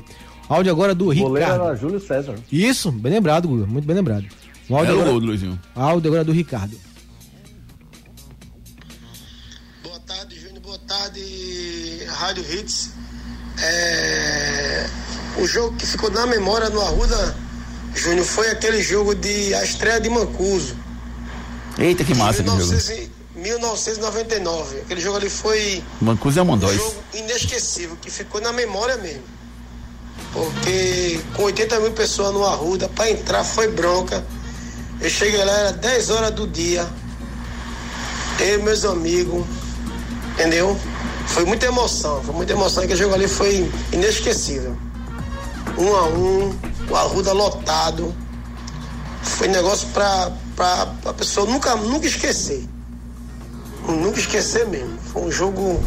[0.50, 1.64] Áudio agora do O goleiro Ricardo.
[1.66, 2.36] era Júlio César.
[2.52, 3.68] Isso, bem lembrado, Guga.
[3.68, 4.26] Muito bem lembrado.
[4.68, 5.60] O áudio, Era o agora, do Luizinho.
[5.76, 6.76] áudio agora do Ricardo.
[9.84, 10.60] Boa tarde, Júnior.
[10.62, 12.92] Boa tarde, Rádio Hits.
[13.62, 14.88] É,
[15.38, 17.36] O jogo que ficou na memória no Arruda,
[17.96, 20.76] Júnior, foi aquele jogo de a estreia de Mancuso.
[21.78, 22.72] Eita, que massa aquele jogo.
[22.74, 24.82] 1900 e- 1999.
[24.82, 29.24] Aquele jogo ali foi Mancuso é um um jogo inesquecível, que ficou na memória mesmo.
[30.34, 34.24] Porque com 80 mil pessoas no Arruda, para entrar foi bronca.
[35.02, 36.88] Eu cheguei lá, era 10 horas do dia.
[38.40, 39.46] Eu e meus amigos,
[40.34, 40.78] entendeu?
[41.28, 42.84] Foi muita emoção, foi muita emoção.
[42.84, 44.76] Aquele jogo ali foi inesquecível.
[45.78, 46.56] Um a um,
[46.90, 48.14] o Arruda lotado.
[49.22, 52.68] Foi negócio pra, pra, pra pessoa nunca, nunca esquecer.
[53.88, 54.98] Nunca esquecer mesmo.
[55.12, 55.84] Foi um jogo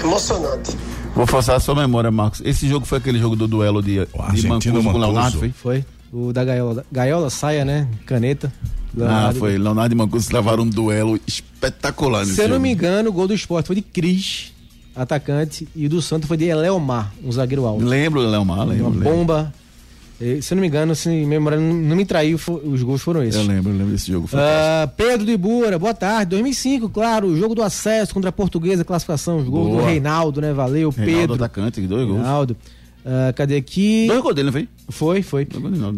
[0.00, 0.76] emocionante.
[1.18, 2.40] Vou forçar a sua memória, Marcos.
[2.44, 4.96] Esse jogo foi aquele jogo do duelo de, de Mancuso com.
[4.96, 5.50] Leonardo, foi?
[5.50, 5.84] Foi.
[6.12, 6.86] O da Gaiola.
[6.92, 7.88] Gaiola, saia, né?
[8.06, 8.52] Caneta.
[8.54, 9.38] Ah, Leonardo.
[9.40, 9.58] foi.
[9.58, 13.26] Leonardo e Mancuso travaram um duelo espetacular nesse Se eu não me engano, o gol
[13.26, 14.52] do esporte foi de Cris,
[14.94, 17.84] atacante, e o do Santos foi de Eleomar, um zagueiro alto.
[17.84, 18.86] Lembro, Leomar, lembro.
[18.86, 19.10] Uma lembro.
[19.10, 19.52] bomba.
[20.18, 23.40] Se eu não me engano, se memória não me traiu, os gols foram esses.
[23.40, 24.28] Eu lembro, eu lembro desse jogo.
[24.32, 26.30] Ah, Pedro de Bura, boa tarde.
[26.30, 29.88] 2005, claro, o jogo do acesso contra a Portuguesa, classificação, os gols do Boa.
[29.88, 30.52] Reinaldo, né?
[30.52, 31.34] Valeu, Reinaldo Pedro.
[31.36, 32.18] atacante, dois gols.
[32.20, 32.56] Reinaldo.
[33.06, 34.06] Ah, cadê aqui?
[34.08, 34.68] Dois gols dele, não foi?
[34.88, 35.48] Foi, foi.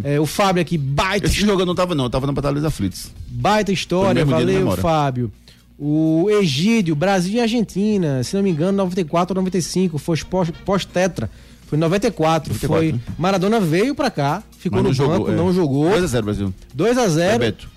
[0.04, 2.56] É, o Fábio aqui, baita, Esse jogo eu não tava não, eu tava na Batalha
[2.56, 3.10] dos Aflitos.
[3.26, 4.70] baita história, valeu.
[4.76, 5.32] Fábio.
[5.78, 11.30] O Egídio, Brasil e Argentina, se não me engano, 94 ou 95, foi pós- pós-tetra.
[11.70, 12.92] Foi em 94, 94, foi.
[12.92, 13.00] né?
[13.16, 15.36] Maradona veio pra cá, ficou no banco, é.
[15.36, 15.88] não jogou.
[15.88, 16.54] 2x0 Brasil.
[16.74, 17.68] 2 a 0 Bebeto.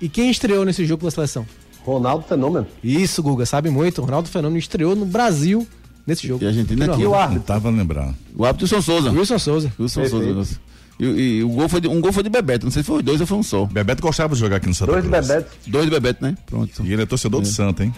[0.00, 1.44] E quem estreou nesse jogo pela seleção?
[1.84, 2.64] Ronaldo Fenômeno.
[2.82, 4.00] Isso, Guga, sabe muito.
[4.00, 5.66] Ronaldo Fenômeno estreou no Brasil
[6.06, 6.44] nesse jogo.
[6.44, 7.02] E a Argentina Aqui aqui.
[7.02, 7.42] no o árbitro?
[7.42, 8.14] Tava lembrando.
[8.36, 9.10] O árbitro Wilson Souza.
[9.10, 9.72] Wilson Souza.
[9.80, 10.08] Wilson.
[10.08, 10.60] Souza.
[11.00, 12.66] E, e o gol foi de, um gol foi de Bebeto.
[12.66, 13.66] Não sei se foi dois ou foi um só.
[13.66, 15.10] Bebeto gostava de jogar aqui no Santa Dois de.
[15.10, 15.50] Bebeto.
[15.66, 16.36] Dois de Bebeto, né?
[16.46, 16.86] Pronto.
[16.86, 17.92] E ele é torcedor do Santa, hein?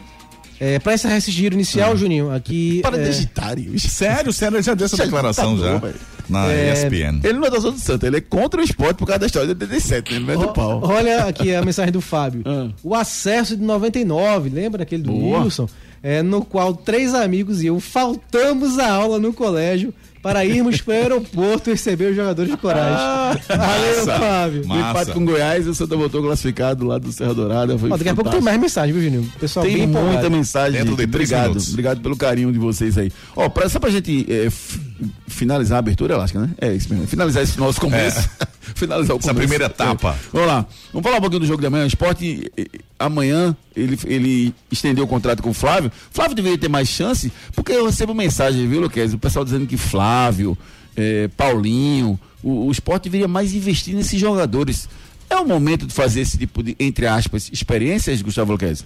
[0.60, 2.80] É, encerrar esse giro inicial, Juninho, aqui.
[2.82, 3.82] Para é, digitários.
[3.92, 5.82] Sério, sério, ele já deu essa Já declaração tá já.
[6.28, 7.20] Na É, ESPN.
[7.22, 9.46] Ele não é torcedor do Santa, ele é contra o esporte por causa da história
[9.46, 10.16] de 87, né?
[10.16, 10.80] Ele mete o pau.
[10.82, 12.42] Olha aqui a mensagem do Fábio.
[12.44, 12.68] Ah.
[12.82, 15.42] O acesso de 99, lembra aquele do Boa.
[15.44, 15.68] Wilson?
[16.02, 19.92] É, no qual três amigos e eu faltamos a aula no colégio
[20.26, 23.40] para irmos para o aeroporto receber os jogadores de coragem.
[23.46, 24.18] Valeu, Massa.
[24.18, 24.64] Fábio.
[24.64, 24.90] O Massa.
[24.90, 27.78] empate com Goiás e o Santa voltou classificado lá do Serra Dourada.
[27.78, 29.32] Foi Ó, daqui a pouco tem mais mensagem, viu, Juninho?
[29.38, 30.80] Pessoal Tem bem muita mensagem.
[30.80, 31.42] Dentro de Obrigado.
[31.42, 31.68] minutos.
[31.68, 33.12] Obrigado pelo carinho de vocês aí.
[33.36, 34.48] Ó, pra, só pra gente é,
[35.26, 36.50] finalizar a abertura elástica, né?
[36.58, 37.06] É isso mesmo.
[37.06, 38.28] Finalizar esse nosso começo.
[38.74, 39.34] finalizar o Essa começo.
[39.34, 40.10] primeira etapa.
[40.10, 40.28] É.
[40.32, 40.66] Vamos lá.
[40.92, 41.84] Vamos falar um pouquinho do jogo de amanhã.
[41.84, 42.50] O esporte,
[42.98, 45.90] amanhã, ele, ele estendeu o contrato com o Flávio.
[46.10, 49.12] Flávio deveria ter mais chance, porque eu recebo mensagem, viu, Luquez?
[49.14, 50.56] O pessoal dizendo que Flávio,
[50.96, 54.88] eh, Paulinho, o, o esporte deveria mais investir nesses jogadores.
[55.28, 58.84] É o momento de fazer esse tipo de, entre aspas, experiências, Gustavo Luquez?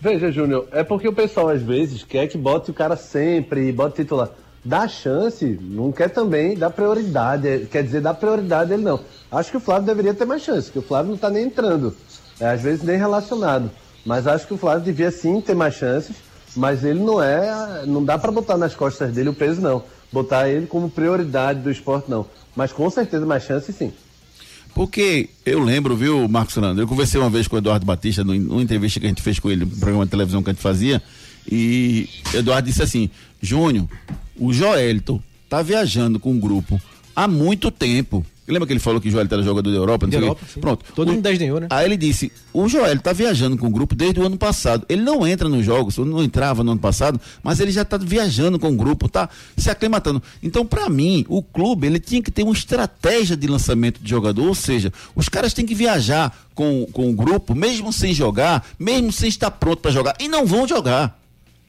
[0.00, 3.96] Veja, Júnior, é porque o pessoal às vezes quer que bote o cara sempre, bote
[3.96, 4.30] titular.
[4.64, 9.00] Dá chance, não quer também dar prioridade, é, quer dizer, dar prioridade ele não.
[9.32, 11.96] Acho que o Flávio deveria ter mais chance, porque o Flávio não tá nem entrando,
[12.38, 13.70] é, às vezes nem relacionado.
[14.04, 16.16] Mas acho que o Flávio devia sim ter mais chances.
[16.56, 20.48] mas ele não é, não dá para botar nas costas dele o peso não, botar
[20.48, 23.92] ele como prioridade do esporte não, mas com certeza mais chance sim.
[24.74, 28.62] Porque eu lembro, viu, Marcos Fernando, eu conversei uma vez com o Eduardo Batista numa
[28.62, 31.02] entrevista que a gente fez com ele, no programa de televisão que a gente fazia,
[31.50, 33.10] e Eduardo disse assim:
[33.40, 33.88] Júnior,
[34.38, 36.80] o Joelito tá viajando com um grupo
[37.14, 38.24] há muito tempo.
[38.46, 40.06] Lembra que ele falou que o Joelito era jogador da Europa?
[40.08, 40.84] Da Europa Pronto.
[40.94, 41.68] Todo mundo desdenhou, né?
[41.70, 44.84] Aí ele disse: o Joelito tá viajando com o grupo desde o ano passado.
[44.88, 48.58] Ele não entra nos jogos, não entrava no ano passado, mas ele já tá viajando
[48.58, 50.22] com o grupo, tá se aclimatando.
[50.42, 54.48] Então, para mim, o clube ele tinha que ter uma estratégia de lançamento de jogador,
[54.48, 59.12] ou seja, os caras têm que viajar com, com o grupo, mesmo sem jogar, mesmo
[59.12, 61.19] sem estar pronto para jogar, e não vão jogar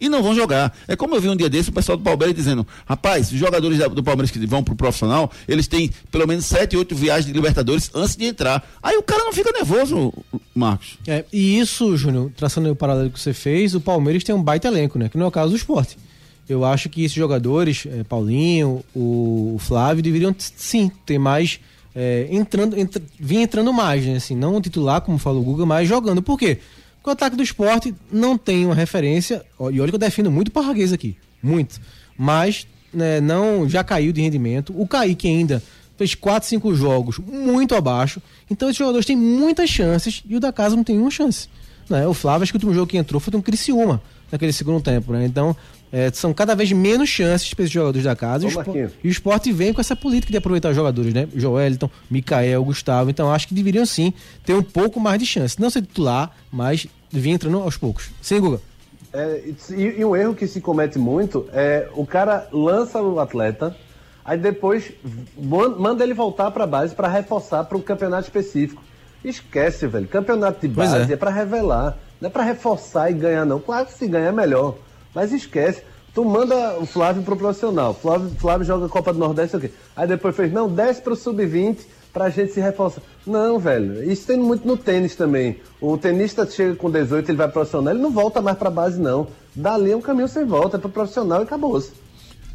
[0.02, 0.76] e não vão jogar.
[0.88, 3.78] É como eu vi um dia desse o pessoal do Palmeiras dizendo: rapaz, os jogadores
[3.78, 7.92] do Palmeiras que vão pro profissional, eles têm pelo menos sete, oito viagens de Libertadores
[7.94, 8.68] antes de entrar.
[8.82, 10.12] Aí o cara não fica nervoso,
[10.56, 10.98] Marcos.
[11.08, 14.68] É, e isso, Júnior, traçando o paralelo que você fez, o Palmeiras tem um baita
[14.68, 15.08] elenco, né?
[15.08, 15.98] Que não é o caso do esporte.
[16.50, 21.60] Eu acho que esses jogadores, é, Paulinho, o, Flávio, deveriam sim ter mais.
[21.94, 24.16] É, entrando, entra, entrando mais, né?
[24.16, 26.22] Assim, não titular, como falou o Guga, mas jogando.
[26.22, 26.60] Por quê?
[27.02, 29.44] Porque o ataque do esporte não tem uma referência.
[29.60, 31.18] E olha que eu defino muito o Parraguês aqui.
[31.42, 31.82] Muito.
[32.16, 34.72] Mas né, não já caiu de rendimento.
[34.80, 35.64] O Kaique ainda
[35.98, 38.22] fez 4, 5 jogos muito abaixo.
[38.50, 41.50] Então esses jogadores têm muitas chances e o da casa não tem nenhuma chance.
[41.90, 42.06] Né?
[42.06, 44.00] O Flávio, acho que o último jogo que entrou foi um Criciúma
[44.32, 45.12] naquele segundo tempo.
[45.12, 45.26] Né?
[45.26, 45.56] Então
[45.92, 48.48] é, são cada vez menos chances para esses jogadores da casa.
[48.48, 51.28] Ô, e, o esporte, vem com essa política de aproveitar os jogadores, né?
[51.36, 53.10] Joelton, Mikael, Gustavo.
[53.10, 54.14] Então acho que deveriam sim
[54.46, 55.60] ter um pouco mais de chance.
[55.60, 58.10] Não ser titular, mas vir entrando aos poucos.
[58.22, 58.62] Sim, Guga.
[59.14, 63.76] É, e, e um erro que se comete muito é o cara lança o atleta,
[64.24, 64.92] aí depois
[65.38, 68.82] manda ele voltar para a base para reforçar para o campeonato específico.
[69.24, 70.08] Esquece, velho.
[70.08, 73.60] Campeonato de base é, é para revelar, não é para reforçar e ganhar, não.
[73.60, 74.78] Claro que se ganhar é melhor.
[75.14, 75.84] Mas esquece.
[76.14, 77.94] Tu manda o Flávio pro profissional.
[77.94, 79.72] Flávio, Flávio joga Copa do Nordeste, o quê?
[79.96, 81.78] Aí depois fez, não, desce pro sub-20
[82.12, 83.02] pra gente se reforçar.
[83.26, 84.04] Não, velho.
[84.12, 85.58] Isso tem muito no tênis também.
[85.80, 89.28] O tenista chega com 18, ele vai profissional, ele não volta mais pra base, não.
[89.56, 91.92] Dali é um caminho sem volta, é pro profissional e acabou-se.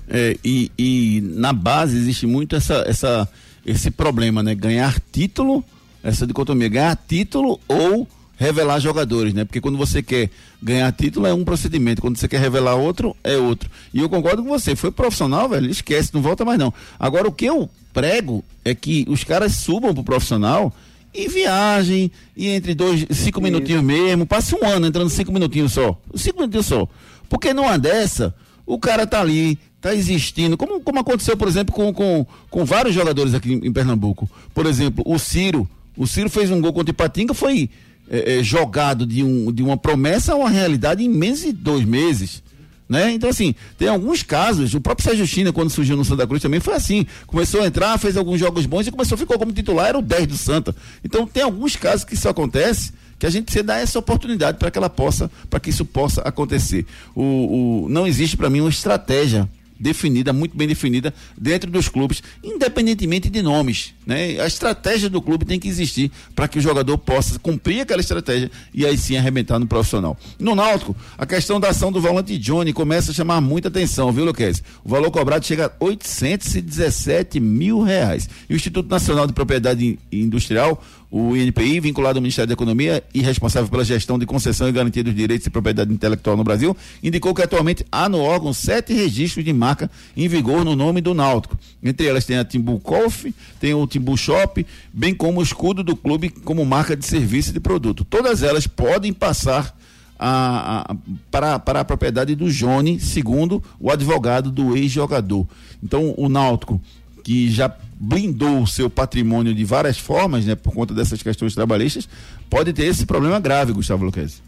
[0.08, 3.28] É, e, e na base existe muito essa, essa,
[3.64, 4.54] esse problema, né?
[4.54, 5.64] Ganhar título,
[6.02, 8.06] essa dicotomia, ganhar título ou
[8.36, 9.44] revelar jogadores, né?
[9.44, 10.30] Porque quando você quer
[10.62, 13.70] ganhar título é um procedimento, quando você quer revelar outro é outro.
[13.92, 16.72] E eu concordo com você, foi profissional, velho, esquece, não volta mais não.
[16.98, 20.72] Agora o que eu prego é que os caras subam pro profissional
[21.14, 25.98] e viajem e entre dois, cinco minutinhos mesmo, passe um ano entrando cinco minutinhos só,
[26.14, 26.86] cinco minutinhos só.
[27.28, 28.34] Porque numa dessa,
[28.66, 32.94] o cara tá ali, tá existindo, como, como aconteceu, por exemplo, com, com, com vários
[32.94, 34.28] jogadores aqui em, em Pernambuco.
[34.52, 37.70] Por exemplo, o Ciro, o Ciro fez um gol contra o Ipatinga, foi
[38.10, 41.84] é, é, jogado de, um, de uma promessa a uma realidade em menos de dois
[41.84, 42.42] meses.
[42.88, 43.12] Né?
[43.12, 46.60] Então, assim, tem alguns casos, o próprio Sérgio China, quando surgiu no Santa Cruz, também
[46.60, 47.04] foi assim.
[47.26, 50.26] Começou a entrar, fez alguns jogos bons e começou, ficou como titular, era o 10
[50.28, 50.74] do Santa.
[51.04, 54.70] Então, tem alguns casos que isso acontece que a gente precisa dar essa oportunidade para
[54.70, 56.86] que ela possa, para que isso possa acontecer.
[57.14, 62.22] O, o não existe para mim uma estratégia definida, muito bem definida dentro dos clubes,
[62.42, 63.94] independentemente de nomes.
[64.06, 64.40] Né?
[64.40, 68.50] A estratégia do clube tem que existir para que o jogador possa cumprir aquela estratégia
[68.72, 70.16] e aí sim arrebentar no profissional.
[70.38, 74.24] No Náutico, a questão da ação do volante Johnny começa a chamar muita atenção, viu,
[74.24, 74.62] Luquez?
[74.84, 78.28] O valor cobrado chega a 817 mil reais.
[78.48, 83.20] E o Instituto Nacional de Propriedade Industrial o INPI, vinculado ao Ministério da Economia e
[83.20, 87.34] responsável pela gestão de concessão e garantia dos direitos de propriedade intelectual no Brasil, indicou
[87.34, 91.58] que atualmente há no órgão sete registros de marca em vigor no nome do Náutico.
[91.82, 93.26] Entre elas tem a Timbu Golf,
[93.60, 97.52] tem o Timbu Shop, bem como o escudo do clube como marca de serviço e
[97.52, 98.04] de produto.
[98.04, 99.76] Todas elas podem passar
[100.18, 100.96] a, a,
[101.30, 105.46] para, para a propriedade do Johnny, segundo o advogado do ex-jogador.
[105.82, 106.80] Então, o Náutico,
[107.26, 112.08] que já blindou o seu patrimônio de várias formas, né, por conta dessas questões trabalhistas,
[112.48, 114.40] pode ter esse problema grave, Gustavo Luquezzi.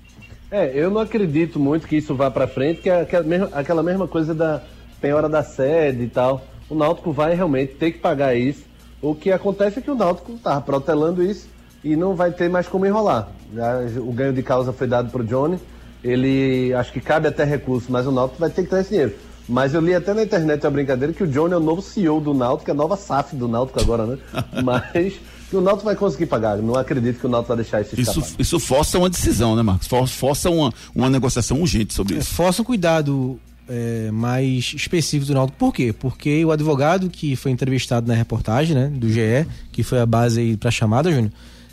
[0.49, 3.01] É, eu não acredito muito que isso vá para frente, que é
[3.53, 4.63] aquela mesma, coisa da
[5.01, 6.47] penhora da sede e tal.
[6.71, 8.63] O Náutico vai realmente ter que pagar isso.
[9.03, 11.49] O que acontece é que o Náutico está protelando isso
[11.83, 13.29] e não vai ter mais como enrolar.
[14.07, 15.59] O ganho de causa foi dado para o Johnny.
[16.05, 19.15] Ele acho que cabe até recurso, mas o Náutico vai ter que ter esse dinheiro.
[19.49, 22.21] Mas eu li até na internet a brincadeira que o Johnny é o novo CEO
[22.21, 24.19] do Náutico, é a nova SAF do Náutico agora, né?
[24.63, 25.15] Mas
[25.49, 26.59] que o Náutico vai conseguir pagar.
[26.59, 28.21] Não acredito que o Náutico vai deixar isso escapar.
[28.21, 29.89] Isso, isso força uma decisão, né, Marcos?
[30.11, 32.35] Força uma, uma negociação urgente sobre é, isso.
[32.35, 35.59] Força um cuidado é, mais específico do Náutico.
[35.59, 35.95] Por quê?
[35.99, 40.41] Porque o advogado que foi entrevistado na reportagem, né, do GE, que foi a base
[40.41, 41.33] aí pra chamada, Júnior,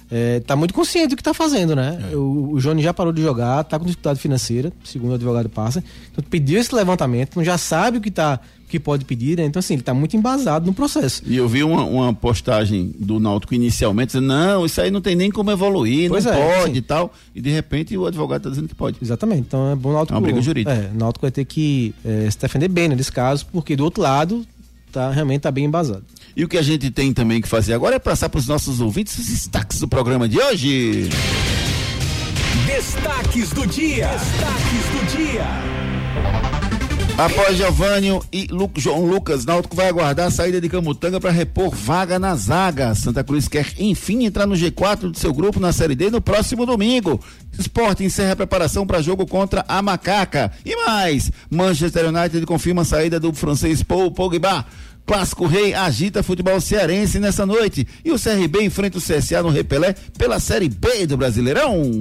[0.10, 2.00] é, tá muito consciente do que tá fazendo, né?
[2.14, 5.84] O, o Johnny já parou de jogar, tá com dificuldade financeira, segundo o advogado passa.
[6.12, 9.46] Então pediu esse levantamento, então já sabe o que tá que pode pedir, né?
[9.46, 11.22] Então, assim, ele tá muito embasado no processo.
[11.26, 15.16] E eu vi uma, uma postagem do Náutico inicialmente dizendo, não, isso aí não tem
[15.16, 17.14] nem como evoluir, Pois não é, pode e tal.
[17.34, 18.98] E de repente o advogado tá dizendo que pode.
[19.02, 19.42] Exatamente.
[19.42, 20.14] Então é bom o Náutico.
[20.14, 20.74] É uma briga jurídica.
[20.74, 23.84] É, o Náutico vai ter que é, se defender bem né, nesse caso, porque do
[23.84, 24.46] outro lado,
[24.92, 26.04] tá, realmente tá bem embasado.
[26.36, 28.82] E o que a gente tem também que fazer agora é passar para os nossos
[28.82, 31.10] ouvintes os destaques do programa de hoje.
[32.66, 34.08] Destaques do dia.
[34.08, 35.46] Destaques do dia.
[37.18, 41.74] Após Giovânio e Lu- João Lucas, Náutico vai aguardar a saída de Camutanga para repor
[41.74, 42.94] vaga na zaga.
[42.94, 46.66] Santa Cruz quer enfim entrar no G4 de seu grupo na Série D no próximo
[46.66, 47.22] domingo.
[47.58, 50.52] Sport encerra a preparação para jogo contra a Macaca.
[50.66, 54.66] E mais, Manchester United confirma a saída do francês Paul Pogba.
[55.06, 57.88] Clássico Rei agita futebol cearense nessa noite.
[58.04, 61.92] E o CRB enfrenta o CSA no Repelé pela Série B do Brasileirão.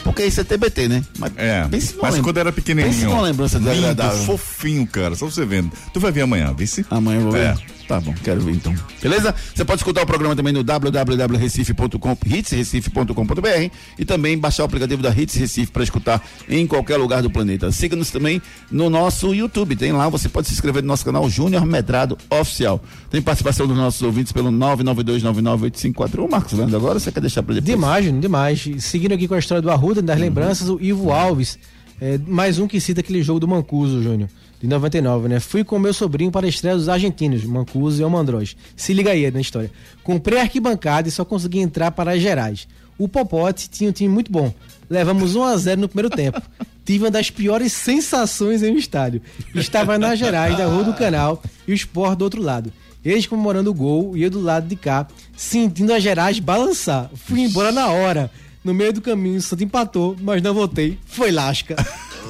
[0.04, 1.04] Porque isso é TBT, né?
[1.18, 1.66] Mas, É,
[2.00, 2.92] mas lem- quando era pequenininho.
[2.94, 5.14] Pense numa lembrança lindo, fofinho, cara.
[5.16, 5.70] Só você vendo.
[5.92, 6.84] Tu vai ver amanhã, vice?
[6.90, 7.56] Amanhã eu vou ver.
[7.90, 8.72] Tá bom, quero ver então.
[9.02, 9.34] Beleza?
[9.52, 15.10] Você pode escutar o programa também no www.recife.com, hitsrecife.com.br e também baixar o aplicativo da
[15.10, 17.72] Hits Recife para escutar em qualquer lugar do planeta.
[17.72, 19.74] Siga-nos também no nosso YouTube.
[19.74, 22.80] Tem lá, você pode se inscrever no nosso canal Júnior Medrado Oficial.
[23.10, 26.30] Tem participação dos nossos ouvintes pelo 992998541.
[26.30, 27.74] Marcos Leandro, agora você quer deixar para depois?
[27.74, 28.68] Demais, demais.
[28.78, 31.58] Seguindo aqui com a história do Arruda, das lembranças, o Ivo Alves,
[32.00, 34.28] é, mais um que cita aquele jogo do Mancuso, Júnior,
[34.60, 35.40] de 99, né?
[35.40, 38.54] Fui com meu sobrinho para a estreia dos argentinos, Mancuso e Almandroz.
[38.76, 39.72] Se liga aí na história.
[40.04, 42.68] Comprei a arquibancada e só consegui entrar para as gerais.
[42.98, 44.52] O Popote tinha um time muito bom.
[44.88, 46.42] Levamos 1 a 0 no primeiro tempo.
[46.84, 49.22] Tive uma das piores sensações em um estádio.
[49.54, 52.70] Estava nas gerais da Rua do Canal e o Sport do outro lado.
[53.02, 57.10] Eles comemorando o gol e eu do lado de cá, sentindo as gerais balançar.
[57.14, 58.30] Fui embora na hora.
[58.62, 60.98] No meio do caminho, o Santo empatou, mas não voltei.
[61.06, 61.76] Foi lasca.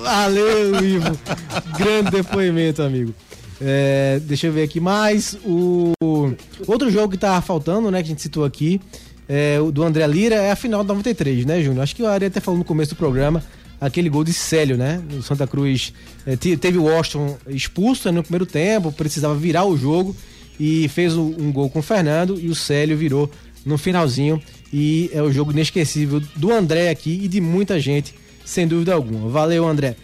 [0.03, 1.19] Valeu, Ivo.
[1.77, 3.15] Grande depoimento, amigo.
[3.61, 5.37] É, deixa eu ver aqui mais.
[5.45, 5.93] O
[6.67, 8.81] outro jogo que tava faltando, né, que a gente citou aqui,
[9.29, 11.83] é, o do André Lira, é a final do 93, né, Júnior?
[11.83, 13.43] Acho que o Ari até falou no começo do programa,
[13.81, 15.03] aquele gol de Célio, né?
[15.19, 15.93] O Santa Cruz
[16.27, 20.17] é, te- teve o Washington expulso né, no primeiro tempo, precisava virar o jogo
[20.59, 23.31] e fez o- um gol com o Fernando e o Célio virou
[23.65, 24.41] no finalzinho.
[24.73, 28.15] E é o jogo inesquecível do André aqui e de muita gente,
[28.51, 29.29] sem dúvida alguma.
[29.29, 29.97] Valeu, André.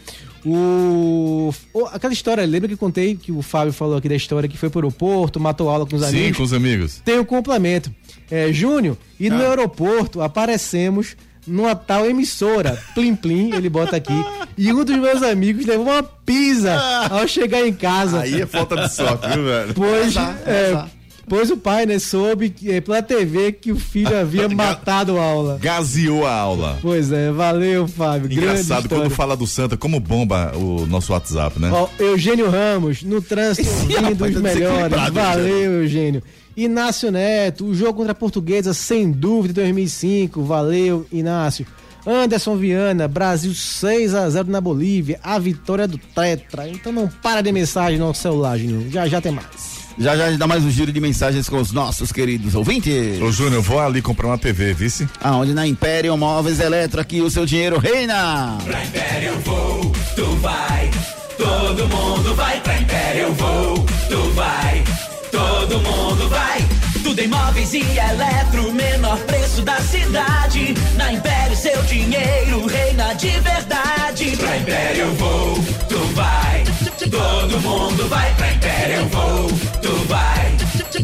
[0.45, 4.49] O, o- aquela história, lembra que eu contei que o Fábio falou aqui da história
[4.49, 6.37] que foi pro aeroporto, matou aula com os Sim, amigos?
[6.37, 7.03] com os amigos.
[7.05, 7.91] Tem o complemento.
[8.31, 14.13] É, Júnior, e no aeroporto aparecemos numa tal emissora, Plim Plim, ele bota aqui,
[14.59, 16.75] e um dos meus amigos levou uma pizza
[17.11, 18.21] ao chegar em casa.
[18.23, 19.75] Aí é falta de sorte, viu, velho?
[19.75, 20.85] Pois, é,
[21.29, 25.59] pois o pai, né, soube é, pela TV que o filho havia matado a aula.
[25.61, 26.79] Gaseou a aula.
[26.83, 28.33] Pois é, valeu, Fábio.
[28.33, 31.71] Engraçado, quando fala do Santa, como bomba o nosso WhatsApp, né?
[31.73, 34.43] Ó, Eugênio Ramos, no trânsito rapaz os melhores.
[34.43, 36.23] desequilibrado, Valeu, Eugênio.
[36.57, 40.43] Inácio Neto, o jogo contra a Portuguesa, sem dúvida, em 2005.
[40.43, 41.67] Valeu, Inácio.
[42.07, 46.69] Anderson Viana, Brasil 6 a 0 na Bolívia, a vitória do Tetra.
[46.69, 48.89] Então não para de mensagem no celular, Juninho.
[48.91, 49.76] Já já tem mais.
[49.99, 53.21] Já já a gente dá mais um giro de mensagens com os nossos queridos ouvintes.
[53.21, 55.09] Ô, Júnior, vou ali comprar uma TV, vice?
[55.23, 58.59] Aonde na Império Móveis Eletro aqui o seu dinheiro reina.
[58.63, 60.91] Pra Império eu vou, tu vai.
[61.39, 64.85] Todo mundo vai pra Império eu vou, tu vai.
[65.33, 66.65] Todo mundo vai.
[67.03, 70.75] Tudo em móveis e eletro, menor preço da cidade.
[70.97, 74.37] Na Império seu dinheiro reina de verdade.
[74.37, 75.55] Pra Império eu vou,
[75.89, 76.65] tu vai.
[77.11, 79.76] Todo mundo vai pra Império eu vou.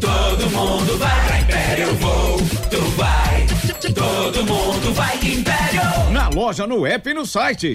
[0.02, 2.36] Todo mundo vai pra Império eu vou,
[2.68, 3.46] tu vai.
[3.94, 6.10] Todo mundo vai Império.
[6.10, 7.72] Na loja, no app e no site.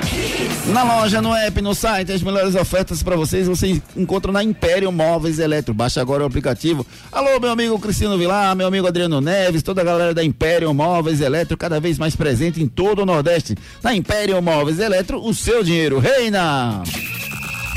[0.66, 4.92] Na loja, no app, no site, as melhores ofertas para vocês você encontra na Império
[4.92, 5.74] Móveis Eletro.
[5.74, 6.86] Baixa agora o aplicativo.
[7.14, 11.22] Alô, meu amigo Cristiano Vilar, meu amigo Adriano Neves, toda a galera da Império Móveis
[11.22, 13.56] Eletro, cada vez mais presente em todo o Nordeste.
[13.82, 16.84] Na Império Móveis Eletro, o seu dinheiro reina.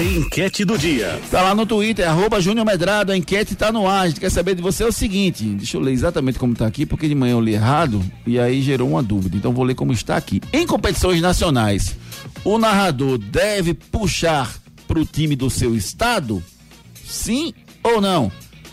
[0.00, 1.20] Enquete do dia.
[1.30, 4.04] Tá lá no Twitter, arroba Júnior Medrado, a enquete tá no ar.
[4.04, 6.66] A gente quer saber de você é o seguinte, deixa eu ler exatamente como tá
[6.66, 9.36] aqui, porque de manhã eu li errado e aí gerou uma dúvida.
[9.36, 10.40] Então vou ler como está aqui.
[10.54, 11.94] Em competições nacionais,
[12.42, 14.50] o narrador deve puxar
[14.88, 16.42] pro time do seu estado?
[17.04, 18.32] Sim ou não?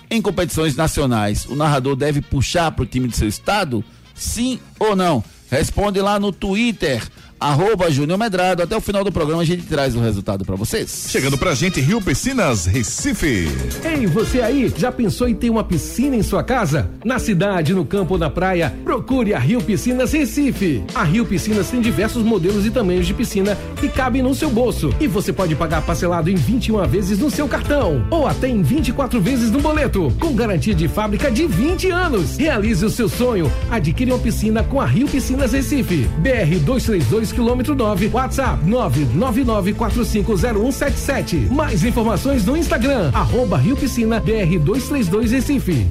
[0.09, 3.83] Em competições nacionais, o narrador deve puxar pro time do seu estado?
[4.15, 5.21] Sim ou não?
[5.51, 7.03] Responde lá no Twitter,
[7.39, 8.63] arroba Júnior Medrado.
[8.63, 11.07] Até o final do programa a gente traz o resultado para vocês.
[11.09, 13.47] Chegando pra gente, Rio Piscinas, Recife.
[13.83, 16.89] Ei, você aí, já pensou em ter uma piscina em sua casa?
[17.03, 20.83] Na cidade, no campo ou na praia, procure a Rio Piscinas Recife.
[20.93, 24.93] A Rio Piscinas tem diversos modelos e tamanhos de piscina que cabem no seu bolso.
[24.99, 29.19] E você pode pagar parcelado em 21 vezes no seu cartão ou até em 24
[29.21, 32.37] vezes no boleto, com garantia de fábrica de 20 anos.
[32.37, 33.51] Realize o seu sonho.
[33.69, 36.07] Adquire uma piscina com a Rio Piscinas Recife.
[36.19, 41.49] BR 232 quilômetro 9, WhatsApp 999450177.
[41.49, 45.87] Mais informações no Instagram, arroba Rio Piscina BR 232 Recife.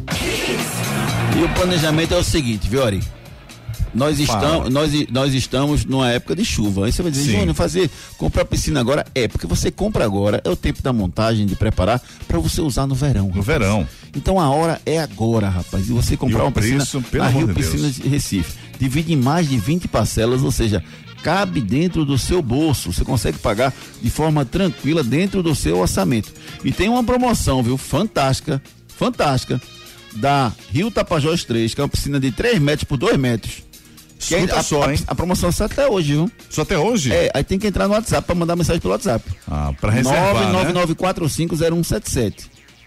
[1.37, 3.01] E o planejamento é o seguinte, Viori.
[3.97, 6.85] Nós estamos, nós, nós estamos numa época de chuva.
[6.85, 7.33] Aí você vai dizer.
[7.33, 9.07] Júnior, fazer, comprar piscina agora?
[9.15, 12.87] É, porque você compra agora, é o tempo da montagem, de preparar, para você usar
[12.87, 13.33] no verão.
[13.35, 13.89] No verão.
[14.15, 15.89] Então a hora é agora, rapaz.
[15.89, 17.67] E você comprar E uma piscina preço, pelo na Rio de Deus.
[17.67, 18.59] Piscinas de Recife.
[18.79, 20.85] Divide em mais de 20 parcelas, ou seja,
[21.23, 22.93] cabe dentro do seu bolso.
[22.93, 26.33] Você consegue pagar de forma tranquila dentro do seu orçamento.
[26.65, 27.77] E tem uma promoção, viu?
[27.77, 29.61] Fantástica, fantástica,
[30.15, 33.63] da Rio Tapajós 3, que é uma piscina de 3 metros por 2 metros.
[34.19, 35.01] Que Escuta a, só, a- hein?
[35.07, 36.31] A, promoção está até hoje, viu?
[36.49, 37.13] Só até hoje?
[37.13, 39.23] É, aí tem que entrar no WhatsApp para mandar mensagem pelo WhatsApp.
[39.47, 40.73] Ah, pra reservar, né?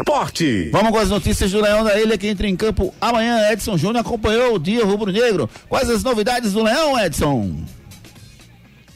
[0.00, 0.70] Esporte.
[0.72, 3.52] Vamos com as notícias do Leão da Ilha que entra em campo amanhã.
[3.52, 5.48] Edson Júnior acompanhou o dia rubro-negro.
[5.68, 7.64] Quais as novidades do Leão, Edson?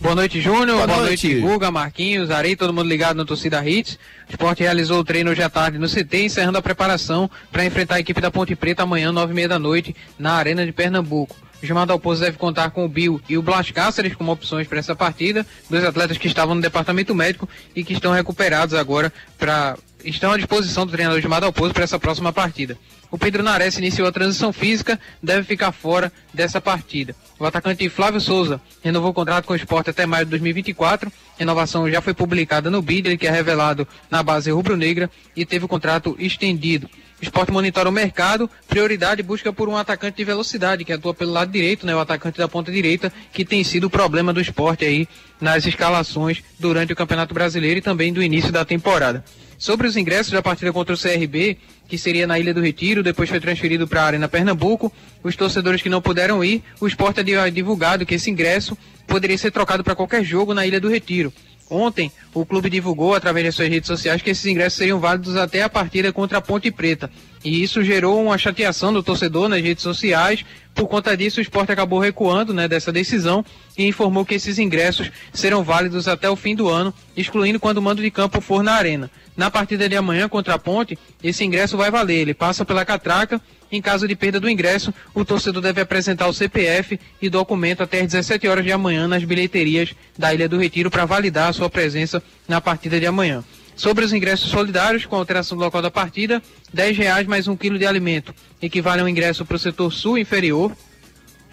[0.00, 0.76] Boa noite, Júnior.
[0.76, 1.28] Boa Boa, noite.
[1.28, 3.98] noite, Guga, Marquinhos, Arei, todo mundo ligado no Torcida Hits.
[4.28, 7.96] O esporte realizou o treino hoje à tarde no CT, encerrando a preparação para enfrentar
[7.96, 11.36] a equipe da Ponte Preta amanhã, nove e meia da noite, na Arena de Pernambuco.
[11.62, 14.78] O Gilmar Dalpozo deve contar com o Bill e o Blas Cáceres como opções para
[14.78, 19.76] essa partida, dois atletas que estavam no departamento médico e que estão recuperados agora para
[20.04, 22.78] estão à disposição do treinador Gilmar Dalpozo para essa próxima partida.
[23.10, 27.14] O Pedro Nares iniciou a transição física, deve ficar fora dessa partida.
[27.38, 31.08] O atacante Flávio Souza renovou o contrato com o esporte até maio de 2024.
[31.08, 35.64] A renovação já foi publicada no BID, que é revelado na base rubro-negra e teve
[35.64, 36.88] o contrato estendido.
[37.20, 41.32] O esporte monitora o mercado, prioridade busca por um atacante de velocidade que atua pelo
[41.32, 44.84] lado direito, né, o atacante da ponta direita, que tem sido o problema do esporte
[44.84, 45.08] aí
[45.40, 49.24] nas escalações durante o Campeonato Brasileiro e também do início da temporada.
[49.58, 51.56] Sobre os ingressos da partida contra o CRB,
[51.88, 55.80] que seria na Ilha do Retiro, depois foi transferido para a Arena Pernambuco, os torcedores
[55.80, 59.94] que não puderam ir, o esporte havia divulgado que esse ingresso poderia ser trocado para
[59.94, 61.32] qualquer jogo na Ilha do Retiro.
[61.70, 65.62] Ontem, o clube divulgou através das suas redes sociais que esses ingressos seriam válidos até
[65.62, 67.10] a partida contra a Ponte Preta.
[67.44, 70.42] E isso gerou uma chateação do torcedor nas redes sociais.
[70.74, 73.44] Por conta disso, o esporte acabou recuando né, dessa decisão
[73.76, 77.82] e informou que esses ingressos serão válidos até o fim do ano, excluindo quando o
[77.82, 79.10] mando de campo for na arena.
[79.36, 82.20] Na partida de amanhã contra a Ponte, esse ingresso vai valer.
[82.20, 83.38] Ele passa pela catraca.
[83.70, 88.00] Em caso de perda do ingresso, o torcedor deve apresentar o CPF e documento até
[88.00, 91.68] às 17 horas de amanhã nas bilheterias da Ilha do Retiro para validar a sua
[91.68, 93.42] presença na partida de amanhã.
[93.76, 96.40] Sobre os ingressos solidários, com alteração do local da partida,
[96.72, 98.32] 10 reais mais um quilo de alimento
[98.62, 100.72] equivale a um ingresso para o setor sul inferior,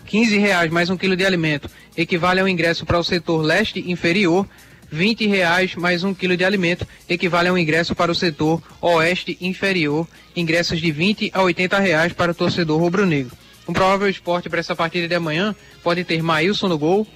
[0.05, 3.91] 15 reais mais um quilo de alimento equivale a um ingresso para o setor leste
[3.91, 4.47] inferior,
[4.91, 9.35] 20 reais mais um quilo de alimento equivale a um ingresso para o setor oeste
[9.41, 13.35] inferior, ingressos de 20 a 80 reais para o torcedor rubro-negro.
[13.67, 17.07] Um provável esporte para essa partida de amanhã pode ter Maílson no gol,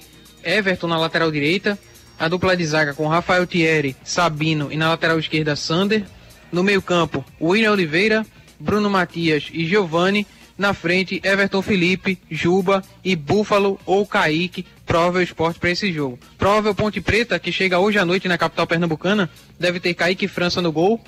[0.42, 1.78] Everton na lateral direita,
[2.18, 6.04] a dupla de zaga com Rafael Thierry, Sabino e na lateral esquerda Sander.
[6.50, 8.24] No meio-campo, William Oliveira,
[8.58, 10.26] Bruno Matias e Giovani.
[10.56, 16.18] Na frente, Everton Felipe, Juba e Búfalo ou Kaique, provável esporte para esse jogo.
[16.38, 19.28] Provável Ponte Preta, que chega hoje à noite na capital pernambucana,
[19.60, 20.98] deve ter Kaique França no gol,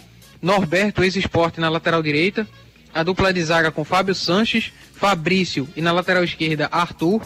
[0.43, 2.47] Norberto, ex-esporte, na lateral direita.
[2.93, 7.23] A dupla de zaga com Fábio Sanches, Fabrício e na lateral esquerda Arthur.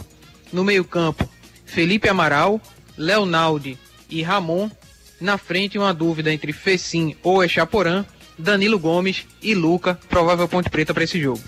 [0.53, 1.27] No meio-campo,
[1.65, 2.61] Felipe Amaral,
[2.97, 3.77] Leonaldi
[4.09, 4.69] e Ramon.
[5.19, 8.05] Na frente, uma dúvida entre Fecim ou Echaporã,
[8.37, 11.41] Danilo Gomes e Luca, provável ponte preta para esse jogo.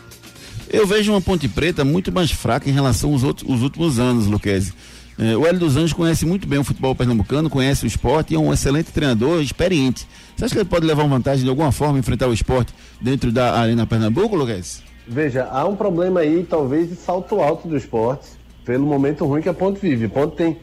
[0.72, 4.26] Eu vejo uma Ponte Preta muito mais fraca em relação aos outros, os últimos anos,
[4.26, 4.74] Luquezzi.
[5.18, 8.36] É, o Hélio dos Anjos conhece muito bem o futebol pernambucano, conhece o esporte e
[8.36, 10.06] é um excelente treinador, experiente.
[10.36, 13.32] Você acha que ele pode levar uma vantagem de alguma forma enfrentar o esporte dentro
[13.32, 14.82] da Arena Pernambuco, Luquezzi?
[15.08, 18.28] Veja, há um problema aí, talvez, de salto alto do esporte,
[18.66, 20.06] pelo momento ruim que a Ponte vive.
[20.06, 20.58] A Ponte tem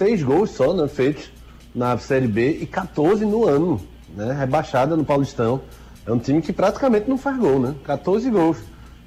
[0.00, 1.30] seis gols só, né, feitos
[1.74, 3.78] na Série B e 14 no ano,
[4.16, 5.60] né, rebaixada no Paulistão.
[6.06, 7.74] É um time que praticamente não faz gol, né?
[7.84, 8.56] 14 gols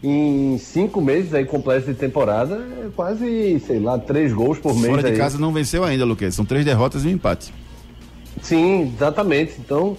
[0.04, 4.86] em cinco meses aí completos de temporada, é quase, sei lá, três gols por mês.
[4.86, 5.18] Fora de aí.
[5.18, 6.36] casa não venceu ainda, Luquezzi.
[6.36, 7.52] São três derrotas e um empate.
[8.41, 9.56] Sim, exatamente.
[9.60, 9.98] Então,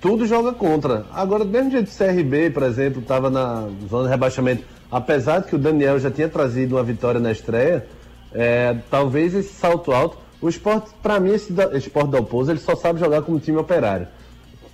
[0.00, 1.06] tudo joga contra.
[1.12, 5.38] Agora, do mesmo jeito que o CRB, por exemplo, estava na zona de rebaixamento, apesar
[5.38, 7.86] de que o Daniel já tinha trazido uma vitória na estreia,
[8.34, 10.21] é, talvez esse salto alto.
[10.42, 14.08] O esporte, para mim, esse, esporte da Oposo, ele só sabe jogar como time operário.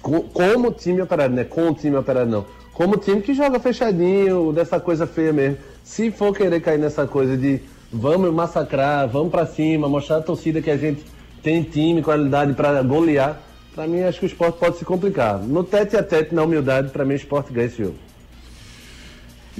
[0.00, 1.44] Co- como time operário, né?
[1.44, 2.46] Com o time operário, não.
[2.72, 5.58] Como time que joga fechadinho, dessa coisa feia mesmo.
[5.84, 7.60] Se for querer cair nessa coisa de
[7.92, 11.04] vamos massacrar, vamos pra cima, mostrar à torcida que a gente
[11.42, 13.40] tem time, qualidade pra golear,
[13.74, 15.38] pra mim acho que o esporte pode se complicar.
[15.38, 17.94] No tete a tete, na humildade, pra mim o esporte ganha esse jogo.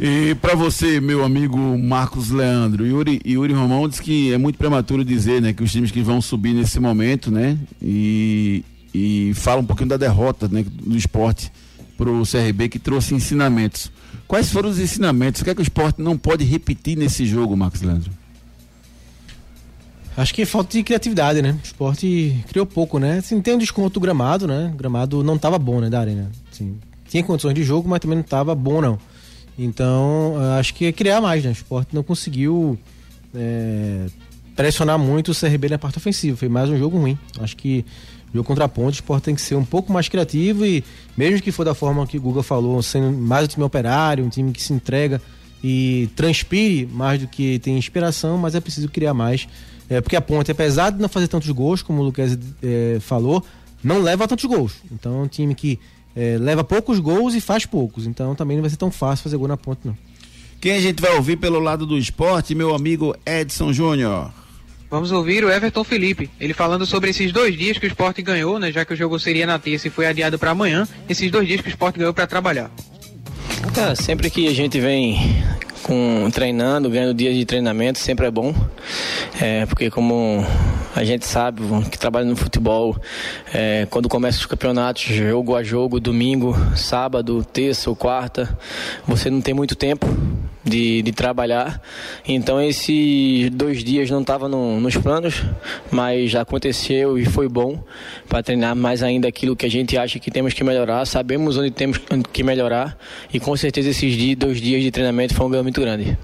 [0.00, 5.04] E para você, meu amigo Marcos Leandro, Yuri, Yuri Romão diz que é muito prematuro
[5.04, 9.64] dizer, né, que os times que vão subir nesse momento, né, e, e fala um
[9.64, 11.50] pouquinho da derrota, né, do esporte
[11.96, 13.90] pro CRB que trouxe ensinamentos.
[14.28, 15.40] Quais foram os ensinamentos?
[15.40, 18.12] O que é que o esporte não pode repetir nesse jogo, Marcos Leandro?
[20.16, 21.58] Acho que é falta de criatividade, né?
[21.60, 23.18] O esporte criou pouco, né?
[23.18, 24.70] Assim, tem um desconto do gramado, né?
[24.72, 26.30] O gramado não tava bom, né, da arena.
[26.52, 26.76] Assim,
[27.08, 28.98] tinha condições de jogo, mas também não tava bom, não.
[29.58, 31.50] Então, acho que é criar mais, né?
[31.50, 32.78] O esporte não conseguiu
[33.34, 34.06] é,
[34.54, 36.36] pressionar muito o CRB na parte ofensiva.
[36.36, 37.18] Foi mais um jogo ruim.
[37.40, 37.84] Acho que
[38.32, 40.84] jogo contra a ponte, o esporte tem que ser um pouco mais criativo e,
[41.16, 44.28] mesmo que for da forma que o Guga falou, sendo mais um time operário, um
[44.28, 45.20] time que se entrega
[45.64, 49.48] e transpire mais do que tem inspiração, mas é preciso criar mais.
[49.88, 53.42] É, porque a ponte, apesar de não fazer tantos gols, como o Lucas é, falou,
[53.82, 54.74] não leva tantos gols.
[54.92, 55.80] Então é um time que
[56.18, 58.04] é, leva poucos gols e faz poucos.
[58.04, 59.96] Então também não vai ser tão fácil fazer gol na ponte, não.
[60.60, 64.32] Quem a gente vai ouvir pelo lado do esporte, meu amigo Edson Júnior.
[64.90, 68.58] Vamos ouvir o Everton Felipe, ele falando sobre esses dois dias que o esporte ganhou,
[68.58, 68.72] né?
[68.72, 71.60] Já que o jogo seria na terça e foi adiado para amanhã, esses dois dias
[71.60, 72.70] que o esporte ganhou para trabalhar.
[73.74, 75.44] Cara, sempre que a gente vem
[75.82, 78.54] com treinando, ganhando dias de treinamento, sempre é bom.
[79.40, 80.44] É, porque como
[80.94, 82.96] a gente sabe que trabalha no futebol,
[83.52, 88.58] é, quando começa os campeonatos, jogo a jogo, domingo, sábado, terça ou quarta,
[89.06, 90.06] você não tem muito tempo
[90.68, 91.80] de, de trabalhar.
[92.26, 95.42] Então esses dois dias não estavam no, nos planos,
[95.90, 97.82] mas já aconteceu e foi bom
[98.28, 101.04] para treinar mais ainda aquilo que a gente acha que temos que melhorar.
[101.06, 101.98] Sabemos onde temos
[102.32, 102.96] que melhorar
[103.32, 105.50] e com certeza esses dias, dois dias de treinamento foi um
[105.80, 106.16] grande.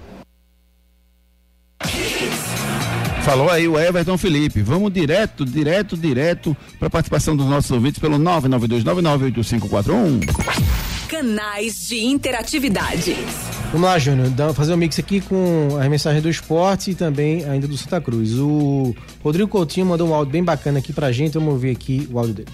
[3.25, 4.61] Falou aí o Everton Felipe.
[4.61, 10.21] Vamos direto, direto, direto para a participação dos nossos ouvintes pelo 992998541.
[11.09, 13.17] Canais de interatividade.
[13.73, 17.67] Vamos lá, Júnior, fazer um mix aqui com as mensagens do esporte e também ainda
[17.67, 18.35] do Santa Cruz.
[18.35, 22.19] O Rodrigo Coutinho mandou um áudio bem bacana aqui pra gente, vamos ouvir aqui o
[22.19, 22.51] áudio dele.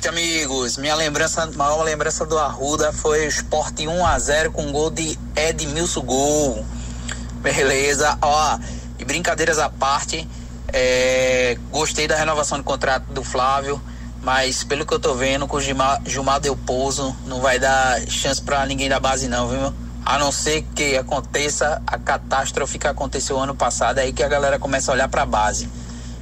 [0.00, 0.76] Noite, amigos.
[0.78, 5.18] Minha lembrança, maior lembrança do Arruda foi o Sport 1 a 0 com gol de
[5.36, 6.64] Edmilson Gol.
[7.42, 8.58] Beleza, ó.
[8.98, 10.26] E brincadeiras à parte,
[10.68, 13.78] é, gostei da renovação de contrato do Flávio,
[14.22, 18.00] mas pelo que eu tô vendo, com o Gilmar, Gilmar Del Pouso não vai dar
[18.08, 19.74] chance pra ninguém da base não, viu?
[20.06, 24.58] A não ser que aconteça a catástrofe que aconteceu ano passado, aí que a galera
[24.58, 25.68] começa a olhar pra base.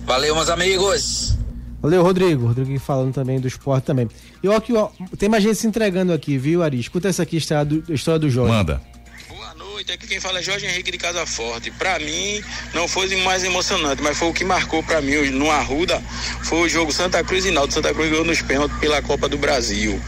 [0.04, 1.37] Valeu, meus amigos!
[1.88, 2.48] Valeu, Rodrigo.
[2.48, 4.10] Rodrigo falando também do esporte também.
[4.42, 6.78] E ó, aqui, ó, tem mais gente se entregando aqui, viu, Ari?
[6.78, 8.52] Escuta essa aqui, a história do, história do Jorge.
[8.52, 8.78] Manda.
[9.78, 11.70] Noite, aqui quem fala é Jorge Henrique de Casa Forte.
[11.70, 12.42] Pra mim,
[12.74, 16.02] não foi o mais emocionante, mas foi o que marcou pra mim no Arruda,
[16.42, 17.74] foi o jogo Santa Cruz e Náutico.
[17.74, 20.00] Santa Cruz ganhou nos pênaltis pela Copa do Brasil.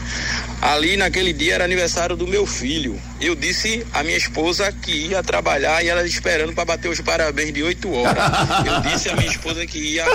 [0.61, 3.01] Ali naquele dia era aniversário do meu filho.
[3.21, 7.53] Eu disse à minha esposa que ia trabalhar e ela esperando para bater os parabéns
[7.53, 8.23] de 8 horas.
[8.67, 10.05] Eu disse à minha esposa que ia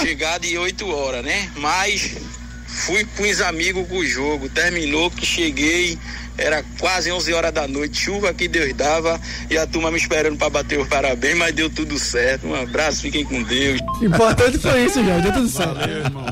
[0.00, 1.52] chegar de 8 horas, né?
[1.54, 2.16] Mas
[2.66, 4.48] fui com os amigos com o jogo.
[4.48, 5.96] Terminou que cheguei,
[6.38, 9.20] era quase 11 horas da noite, chuva que Deus dava
[9.50, 12.46] e a turma me esperando para bater os parabéns, mas deu tudo certo.
[12.46, 13.80] Um abraço, fiquem com Deus.
[14.00, 15.22] Importante foi isso, Jorge.
[15.22, 15.74] Deu tudo certo.
[15.74, 16.26] Valeu, irmão.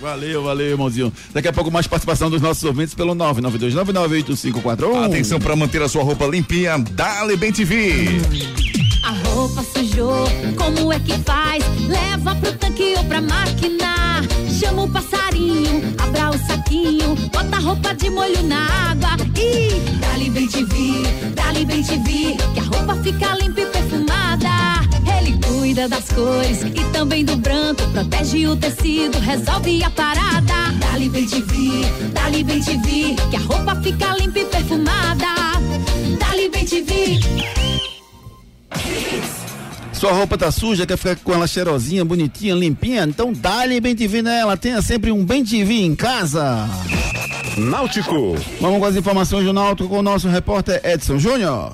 [0.00, 1.12] Valeu, valeu, irmãozinho.
[1.32, 5.06] Daqui a pouco mais participação dos nossos ouvintes pelo 992998541.
[5.06, 8.20] Atenção para manter a sua roupa limpinha, Dale Bem TV.
[9.02, 11.64] A roupa sujou, como é que faz?
[11.88, 13.94] Leva pro tanque ou pra máquina.
[14.60, 18.83] Chama o passarinho, abra o saquinho, bota a roupa de molho na
[20.34, 24.48] bem vir, dá-lhe bem vir, que a roupa fica limpa e perfumada.
[25.16, 30.74] Ele cuida das cores e também do branco, protege o tecido, resolve a parada.
[30.80, 35.26] Dá-lhe bem vir, dá-lhe bem vir, que a roupa fica limpa e perfumada.
[36.18, 37.20] Dá-lhe bem vir.
[39.92, 43.04] Sua roupa tá suja, quer ficar com ela cheirosinha, bonitinha, limpinha?
[43.04, 44.56] Então dá-lhe bem TV nela.
[44.56, 46.68] Tenha sempre um bem TV em casa.
[47.56, 48.34] Náutico.
[48.60, 51.72] Vamos com as informações do Náutico com o nosso repórter Edson Júnior.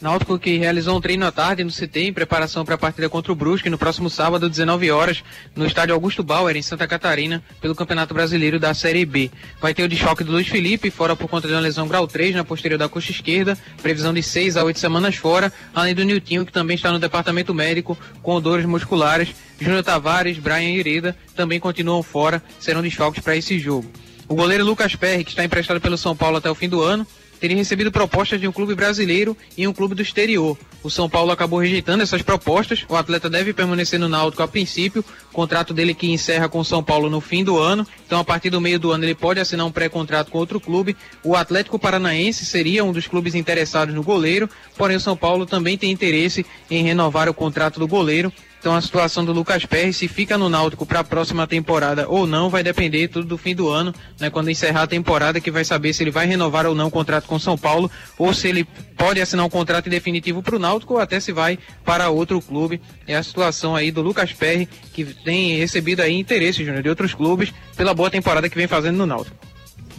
[0.00, 3.32] Náutico que realizou um treino à tarde no CT em preparação para a partida contra
[3.32, 5.22] o Brusque no próximo sábado, 19 horas,
[5.54, 9.30] no estádio Augusto Bauer, em Santa Catarina, pelo Campeonato Brasileiro da Série B.
[9.60, 12.34] Vai ter o desfoque do Luiz Felipe, fora por conta de uma lesão grau 3
[12.34, 16.44] na posterior da coxa esquerda, previsão de 6 a 8 semanas fora, além do Niltinho,
[16.44, 19.34] que também está no departamento médico com dores musculares.
[19.58, 23.88] Júnior Tavares, Brian Ireda também continuam fora, serão desfalques para esse jogo.
[24.28, 27.06] O goleiro Lucas Perry, que está emprestado pelo São Paulo até o fim do ano,
[27.38, 30.58] teria recebido propostas de um clube brasileiro e um clube do exterior.
[30.82, 32.84] O São Paulo acabou rejeitando essas propostas.
[32.88, 35.04] O atleta deve permanecer no Náutico a princípio.
[35.30, 37.86] O contrato dele que encerra com o São Paulo no fim do ano.
[38.04, 40.96] Então, a partir do meio do ano, ele pode assinar um pré-contrato com outro clube.
[41.22, 44.50] O Atlético Paranaense seria um dos clubes interessados no goleiro.
[44.76, 48.32] Porém, o São Paulo também tem interesse em renovar o contrato do goleiro.
[48.58, 52.26] Então a situação do Lucas Perry, se fica no Náutico para a próxima temporada ou
[52.26, 54.28] não, vai depender tudo do fim do ano, né?
[54.28, 57.26] Quando encerrar a temporada, que vai saber se ele vai renovar ou não o contrato
[57.26, 61.00] com São Paulo, ou se ele pode assinar um contrato definitivo para o Náutico, ou
[61.00, 62.80] até se vai para outro clube.
[63.06, 67.14] É a situação aí do Lucas Perry, que tem recebido aí interesse, Júnior, de outros
[67.14, 69.36] clubes, pela boa temporada que vem fazendo no Náutico.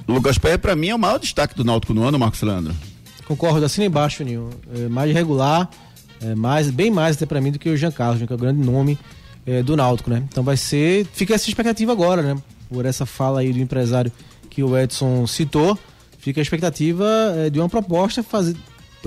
[0.08, 2.74] Lucas Perry, para mim, é o maior destaque do Náutico no ano, Marcos Leandro.
[3.26, 4.50] Concordo, assim embaixo, Ninho.
[4.74, 5.70] É mais regular,
[6.22, 8.40] é mais, bem mais até para mim do que o Jean Carlos, que é o
[8.40, 8.98] grande nome
[9.46, 10.24] é, do Náutico, né?
[10.30, 11.06] Então vai ser.
[11.14, 12.36] Fica essa expectativa agora, né?
[12.70, 14.12] Por essa fala aí do empresário
[14.50, 15.78] que o Edson citou,
[16.18, 17.06] fica a expectativa
[17.38, 18.56] é, de uma proposta fazer,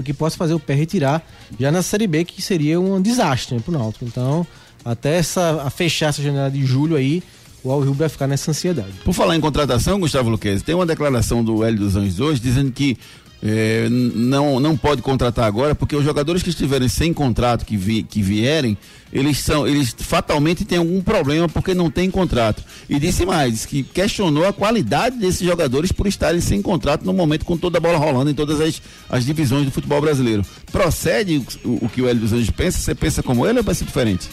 [0.03, 1.23] que possa fazer o pé retirar
[1.59, 4.05] já na Série B, que seria um desastre né, pro Náutico.
[4.05, 4.47] Então,
[4.85, 7.23] até essa, a fechar essa janela de julho aí,
[7.63, 8.93] o Al vai ficar nessa ansiedade.
[9.05, 12.73] Por falar em contratação, Gustavo Luquez, tem uma declaração do Hélio dos Anjos hoje dizendo
[12.73, 12.97] que
[13.43, 18.03] é, não, não pode contratar agora, porque os jogadores que estiverem sem contrato, que, vi,
[18.03, 18.76] que vierem,
[19.12, 22.62] eles são, eles fatalmente têm algum problema porque não tem contrato.
[22.88, 27.45] E disse mais, que questionou a qualidade desses jogadores por estarem sem contrato no momento
[27.45, 30.45] com toda a bola rolando em todas as, as divisões do futebol brasileiro.
[30.70, 32.78] Procede o, o que o Hélio dos Anjos pensa?
[32.78, 34.28] Você pensa como ele ou pensa diferente?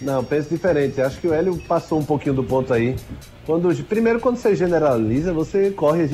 [0.00, 1.00] Não, penso diferente.
[1.00, 2.96] Acho que o Hélio passou um pouquinho do ponto aí.
[3.44, 6.06] Quando, primeiro, quando você generaliza, você corre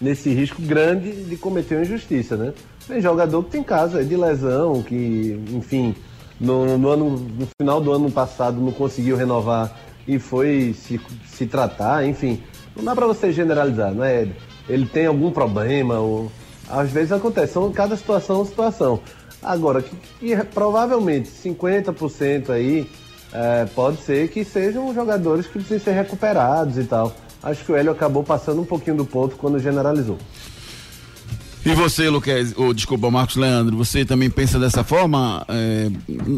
[0.00, 2.52] nesse risco grande de cometer uma injustiça, né?
[2.86, 5.94] Tem jogador que tem caso de lesão, que, enfim,
[6.40, 9.76] no, no, ano, no final do ano passado não conseguiu renovar
[10.06, 12.40] e foi se, se tratar, enfim.
[12.76, 14.28] Não dá para você generalizar, não é?
[14.68, 16.30] Ele tem algum problema, ou
[16.68, 19.00] às vezes acontece, são cada situação é uma situação.
[19.42, 22.88] Agora, que, que provavelmente 50% aí
[23.32, 27.14] é, pode ser que sejam jogadores que precisam ser recuperados e tal
[27.46, 30.18] acho que o Hélio acabou passando um pouquinho do ponto quando generalizou.
[31.64, 35.44] E você, Luquez, ou oh, desculpa, Marcos Leandro, você também pensa dessa forma?
[35.48, 35.90] É,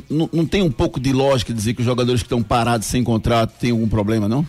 [0.08, 3.52] não tem um pouco de lógica dizer que os jogadores que estão parados sem contrato
[3.58, 4.46] têm algum problema, não?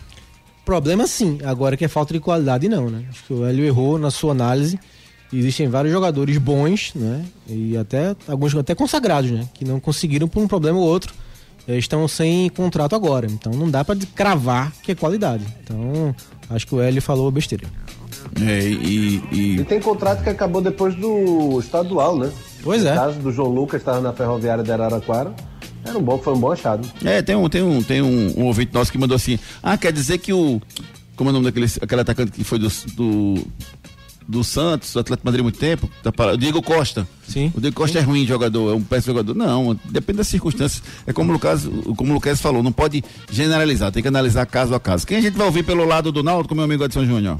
[0.64, 3.04] Problema sim, agora que é falta de qualidade não, né?
[3.10, 4.78] Acho que o Hélio errou na sua análise.
[5.32, 7.24] Existem vários jogadores bons, né?
[7.46, 9.46] E até alguns até consagrados, né?
[9.52, 11.12] Que não conseguiram por um problema ou outro
[11.68, 13.26] estão sem contrato agora.
[13.26, 15.44] Então não dá para cravar que é qualidade.
[15.62, 16.14] Então
[16.50, 17.66] acho que o Hélio falou besteira.
[18.40, 19.60] É, e, e...
[19.60, 22.30] e, tem contrato que acabou depois do estadual, né?
[22.62, 22.90] Pois é.
[22.90, 25.34] No caso do João Lucas, estava na ferroviária de Araraquara.
[25.84, 26.86] Era um bom, foi um bom achado.
[27.04, 29.92] É, tem um, tem um, tem um, um ouvinte nosso que mandou assim: Ah, quer
[29.92, 30.60] dizer que o.
[31.16, 33.46] Como é o nome daquele aquele atacante que foi do, do
[34.30, 37.06] do Santos, Atlético Madrid há muito tempo, tá para, o Diego Costa.
[37.26, 37.52] Sim.
[37.54, 38.04] O Diego Costa Sim.
[38.04, 39.34] é ruim jogador, é um péssimo jogador.
[39.34, 40.82] Não, depende das circunstâncias.
[41.06, 44.74] É como o Lucas, como o Lucas falou, não pode generalizar, tem que analisar caso
[44.74, 45.06] a caso.
[45.06, 47.36] Quem a gente vai ouvir pelo lado do Náutico, meu amigo Edson Júnior?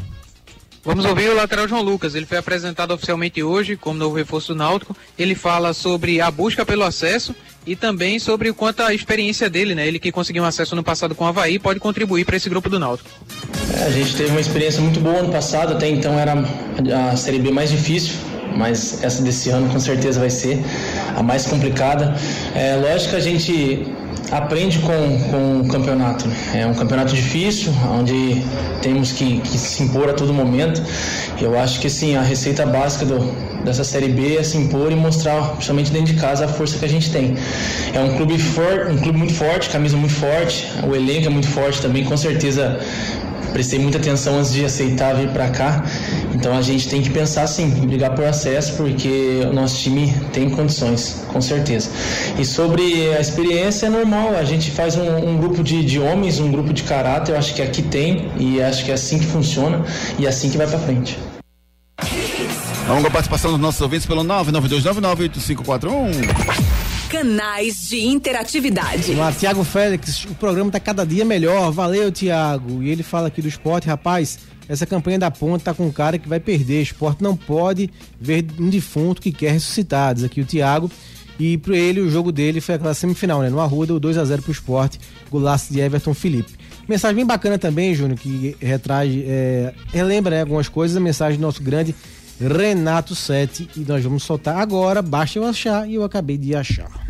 [0.82, 2.14] Vamos ouvir o lateral João Lucas.
[2.14, 4.96] Ele foi apresentado oficialmente hoje como novo reforço do Náutico.
[5.18, 7.34] Ele fala sobre a busca pelo acesso
[7.66, 9.86] e também sobre o quanto a experiência dele, né?
[9.86, 12.68] Ele que conseguiu um acesso no passado com o Havaí, pode contribuir para esse grupo
[12.68, 13.10] do Náutico.
[13.76, 16.34] É, a gente teve uma experiência muito boa no passado, até então era
[17.10, 18.14] a Série B mais difícil,
[18.56, 20.58] mas essa desse ano com certeza vai ser
[21.16, 22.16] a mais complicada.
[22.54, 23.86] É lógico que a gente
[24.30, 26.28] aprende com, com o campeonato.
[26.28, 26.36] né?
[26.54, 28.42] É um campeonato difícil, onde
[28.80, 30.82] temos que, que se impor a todo momento.
[31.40, 33.18] Eu acho que assim, a receita básica do,
[33.64, 36.84] dessa Série B é se impor e mostrar, principalmente dentro de casa, a força que
[36.84, 37.36] a gente tem.
[37.92, 41.48] É um clube, for, um clube muito forte, camisa muito forte, o elenco é muito
[41.48, 42.80] forte também, com certeza
[43.52, 45.84] prestei muita atenção antes de aceitar vir para cá.
[46.34, 50.50] Então a gente tem que pensar sim, brigar por acesso, porque o nosso time tem
[50.50, 51.90] condições, com certeza.
[52.38, 56.38] E sobre a experiência é normal, a gente faz um, um grupo de, de homens,
[56.38, 59.26] um grupo de caráter, eu acho que aqui tem, e acho que é assim que
[59.26, 59.84] funciona
[60.18, 61.18] e é assim que vai para frente.
[62.86, 66.69] Vamos com a participação dos nossos ouvintes pelo 992998541.
[67.20, 69.12] Canais de interatividade.
[69.12, 71.70] Lá, Tiago Félix, o programa tá cada dia melhor.
[71.70, 72.82] Valeu, Tiago.
[72.82, 74.38] E ele fala aqui do esporte, rapaz.
[74.66, 76.80] Essa campanha da ponta tá com um cara que vai perder.
[76.80, 80.14] Esporte não pode ver um defunto que quer ressuscitar.
[80.14, 80.90] Diz aqui o Tiago.
[81.38, 83.50] E para ele, o jogo dele foi aquela semifinal, né?
[83.50, 84.98] No Arruda, o 2 a 0 pro esporte.
[85.30, 86.54] Golaço de Everton Felipe.
[86.88, 90.96] Mensagem bem bacana também, Júnior, que retraz, é, relembra né, algumas coisas.
[90.96, 91.94] A mensagem do nosso grande
[92.40, 93.68] Renato Sete.
[93.76, 95.02] E nós vamos soltar agora.
[95.02, 97.09] Basta eu achar e eu acabei de achar.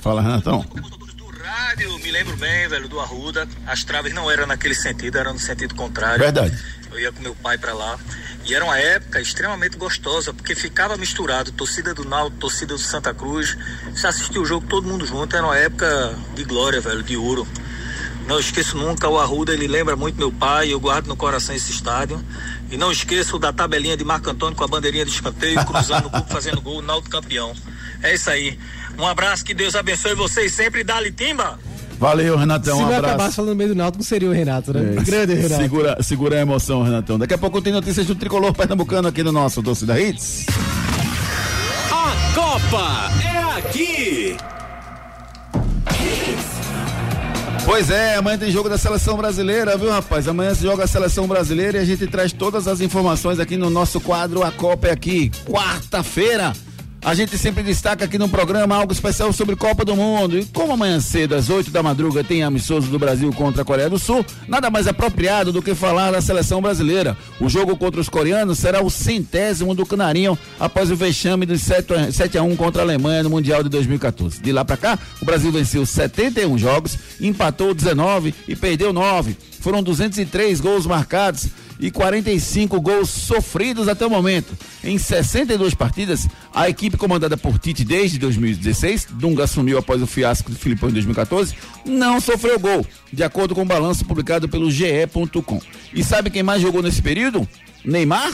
[0.00, 0.64] Fala, Renatão.
[1.44, 3.46] rádio, me lembro bem, velho, do Arruda.
[3.66, 6.18] As traves não eram naquele sentido, eram no sentido contrário.
[6.18, 6.56] Verdade.
[6.90, 7.98] Eu ia com meu pai pra lá.
[8.44, 13.12] E era uma época extremamente gostosa, porque ficava misturado torcida do Náutico, torcida do Santa
[13.12, 13.56] Cruz.
[13.94, 17.46] Se assistia o jogo todo mundo junto, era uma época de glória, velho, de ouro.
[18.26, 21.70] Não esqueço nunca o Arruda, ele lembra muito meu pai, eu guardo no coração esse
[21.70, 22.24] estádio.
[22.70, 26.10] E não esqueço da tabelinha de Marco Antônio com a bandeirinha de escanteio, cruzando o
[26.10, 27.54] cupo, fazendo gol, Náutico campeão.
[28.02, 28.58] É isso aí.
[28.98, 30.84] Um abraço, que Deus abençoe vocês sempre.
[30.84, 31.58] Dali Timba!
[31.98, 32.78] Valeu, Renatão.
[32.78, 33.04] Se um abraço.
[33.04, 34.96] acabasse falando no meio do Náutico, seria o Renato, né?
[34.96, 35.62] É, Grande Renato.
[35.62, 37.18] Segura, segura a emoção, Renatão.
[37.18, 40.46] Daqui a pouco tem notícias do tricolor pernambucano aqui no nosso Torcida Hits.
[41.92, 44.36] A Copa é aqui.
[47.66, 50.26] Pois é, amanhã tem jogo da seleção brasileira, viu, rapaz?
[50.26, 53.68] Amanhã se joga a seleção brasileira e a gente traz todas as informações aqui no
[53.68, 55.30] nosso quadro A Copa é aqui.
[55.44, 56.54] Quarta-feira.
[57.02, 60.38] A gente sempre destaca aqui no programa algo especial sobre Copa do Mundo.
[60.38, 63.88] E como amanhã cedo, às 8 da madruga, tem amistoso do Brasil contra a Coreia
[63.88, 67.16] do Sul, nada mais apropriado do que falar da seleção brasileira.
[67.40, 71.94] O jogo contra os coreanos será o centésimo do Canarinho após o vexame dos 7
[71.94, 74.42] a 7 a 1 contra a Alemanha no Mundial de 2014.
[74.42, 79.38] De lá pra cá, o Brasil venceu 71 jogos, empatou 19 e perdeu 9.
[79.58, 81.48] Foram 203 gols marcados
[81.80, 84.56] e 45 gols sofridos até o momento.
[84.84, 90.50] Em 62 partidas, a equipe comandada por Tite desde 2016, Dunga assumiu após o fiasco
[90.50, 91.54] do Filipão em 2014,
[91.84, 95.60] não sofreu gol, de acordo com o balanço publicado pelo GE.com.
[95.92, 97.48] E sabe quem mais jogou nesse período?
[97.84, 98.32] Neymar?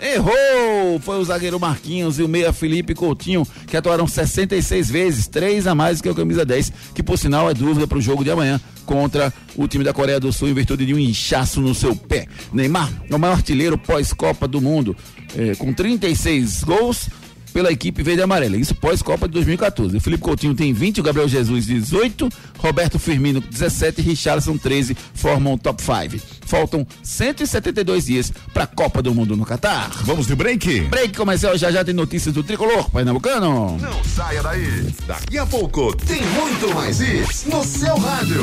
[0.00, 1.00] Errou!
[1.00, 5.74] Foi o zagueiro Marquinhos e o meia Felipe Coutinho, que atuaram 66 vezes, três a
[5.74, 8.60] mais que o camisa 10, que por sinal é dúvida para o jogo de amanhã
[8.86, 12.26] contra o time da Coreia do Sul em virtude de um inchaço no seu pé.
[12.52, 14.96] Neymar é o maior artilheiro pós-Copa do Mundo,
[15.36, 17.08] eh, com 36 gols
[17.52, 18.56] pela equipe verde e amarela.
[18.56, 19.96] Isso pós-Copa de 2014.
[19.96, 22.28] O Felipe Coutinho tem 20, o Gabriel Jesus 18,
[22.58, 26.24] Roberto Firmino 17 e Richarlison 13 formam o top 5.
[26.46, 29.90] Faltam 172 dias para a Copa do Mundo no Catar.
[30.04, 30.80] Vamos de break?
[30.82, 33.76] Break comercial, já já tem notícias do tricolor pernambucano.
[33.78, 34.86] Não saia daí.
[35.06, 38.42] Daqui a pouco tem muito mais isso no seu rádio.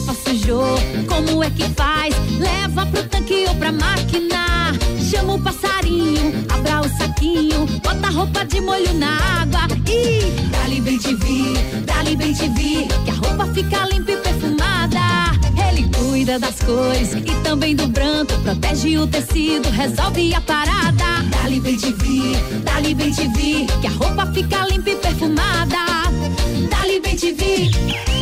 [0.00, 2.14] Roupa sujou, como é que faz?
[2.38, 4.72] Leva pro tanque ou pra máquina.
[4.98, 9.68] Chama o passarinho, abra o saquinho, bota a roupa de molho na água.
[9.86, 11.52] E dali bem te vi,
[11.84, 15.00] dali bem te vi, que a roupa fica limpa e perfumada.
[15.68, 18.32] Ele cuida das cores e também do branco.
[18.42, 21.22] Protege o tecido, resolve a parada.
[21.30, 25.76] Dali Bem TV, Dali Bem TV, que a roupa fica limpa e perfumada.
[26.70, 28.19] Dali Bem TV.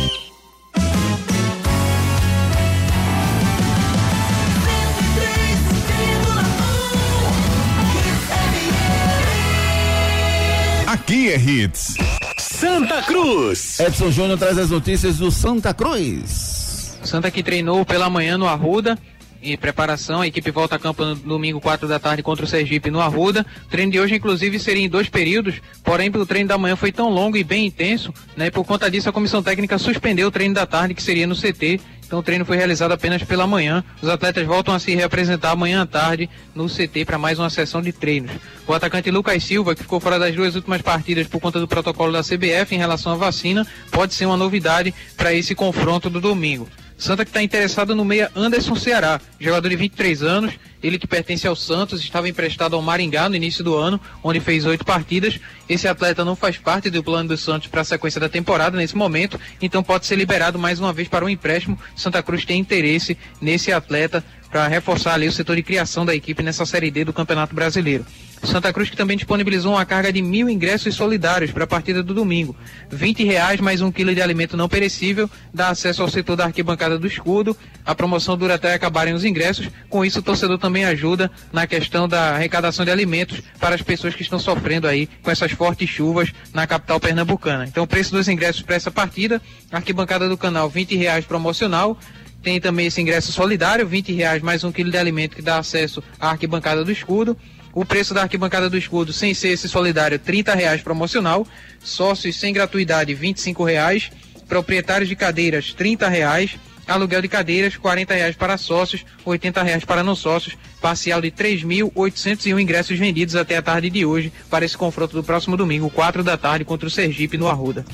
[11.09, 11.95] Aqui é Hits.
[12.37, 13.79] Santa Cruz.
[13.79, 16.99] Edson Júnior traz as notícias do Santa Cruz.
[17.03, 18.95] Santa que treinou pela manhã no Arruda.
[19.41, 22.91] Em preparação, a equipe volta a campo no domingo 4 da tarde contra o Sergipe
[22.91, 23.45] no Arruda.
[23.65, 26.91] O treino de hoje, inclusive, seria em dois períodos, porém, o treino da manhã foi
[26.91, 28.47] tão longo e bem intenso, né?
[28.47, 31.35] E por conta disso, a comissão técnica suspendeu o treino da tarde, que seria no
[31.35, 31.79] CT.
[32.05, 33.83] Então, o treino foi realizado apenas pela manhã.
[34.01, 37.81] Os atletas voltam a se reapresentar amanhã à tarde no CT para mais uma sessão
[37.81, 38.31] de treinos.
[38.67, 42.11] O atacante Lucas Silva, que ficou fora das duas últimas partidas por conta do protocolo
[42.11, 46.67] da CBF em relação à vacina, pode ser uma novidade para esse confronto do domingo.
[46.99, 51.47] Santa que está interessado no meia Anderson Ceará, jogador de 23 anos, ele que pertence
[51.47, 55.39] ao Santos, estava emprestado ao Maringá no início do ano, onde fez oito partidas.
[55.69, 58.97] Esse atleta não faz parte do plano do Santos para a sequência da temporada nesse
[58.97, 61.79] momento, então pode ser liberado mais uma vez para um empréstimo.
[61.95, 66.43] Santa Cruz tem interesse nesse atleta para reforçar ali o setor de criação da equipe
[66.43, 68.05] nessa Série D do Campeonato Brasileiro.
[68.43, 72.13] Santa Cruz que também disponibilizou uma carga de mil ingressos solidários para a partida do
[72.13, 72.55] domingo.
[72.89, 76.97] 20 reais mais um quilo de alimento não perecível dá acesso ao setor da arquibancada
[76.97, 77.55] do escudo.
[77.85, 79.69] A promoção dura até acabarem os ingressos.
[79.89, 84.15] Com isso, o torcedor também ajuda na questão da arrecadação de alimentos para as pessoas
[84.15, 87.65] que estão sofrendo aí com essas fortes chuvas na capital pernambucana.
[87.65, 89.41] Então, o preço dos ingressos para essa partida,
[89.71, 91.97] arquibancada do canal 20 reais promocional.
[92.41, 96.01] Tem também esse ingresso solidário, 20 reais mais um quilo de alimento que dá acesso
[96.19, 97.37] à arquibancada do escudo.
[97.73, 101.45] O preço da arquibancada do escudo, sem ser esse solidário, 30 reais promocional.
[101.79, 104.09] Sócios sem gratuidade, 25 reais.
[104.47, 106.57] Proprietários de cadeiras, 30 reais.
[106.87, 110.57] Aluguel de cadeiras, 40 reais para sócios, 80 reais para não sócios.
[110.81, 115.55] Parcial de 3.801 ingressos vendidos até a tarde de hoje para esse confronto do próximo
[115.55, 117.85] domingo, 4 da tarde, contra o Sergipe no Arruda.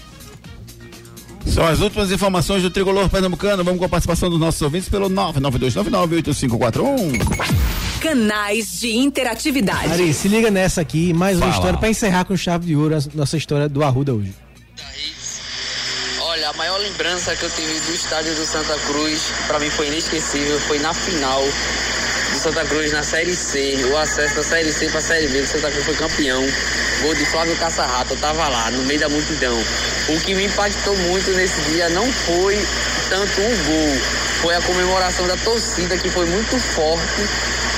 [1.45, 3.63] São as últimas informações do Tricolor Pernambucano.
[3.63, 7.45] Vamos com a participação dos nossos ouvintes pelo 992998541.
[8.01, 9.91] Canais de interatividade.
[9.91, 11.55] Ari, se liga nessa aqui, mais uma Fala.
[11.55, 14.33] história para encerrar com chave de ouro a nossa história do Arruda hoje.
[16.21, 19.87] Olha, a maior lembrança que eu tive do estádio do Santa Cruz, pra mim foi
[19.87, 21.41] inesquecível, foi na final
[22.45, 25.71] Santa Cruz na Série C, o acesso da Série C pra Série B, o Santa
[25.71, 26.45] Cruz foi campeão.
[27.01, 29.57] Gol de Flávio Caçarrato, eu tava lá, no meio da multidão.
[30.09, 32.63] O que me impactou muito nesse dia não foi
[33.09, 33.97] tanto o gol,
[34.43, 37.27] foi a comemoração da torcida, que foi muito forte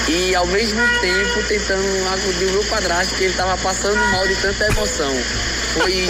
[0.10, 4.36] e ao mesmo tempo tentando acudir o meu padrasto, que ele tava passando mal de
[4.36, 5.16] tanta emoção.
[5.76, 6.10] Foi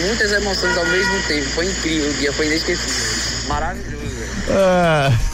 [0.00, 3.48] muitas emoções ao mesmo tempo, foi incrível o dia, foi inesquecível.
[3.48, 4.01] Maravilhoso.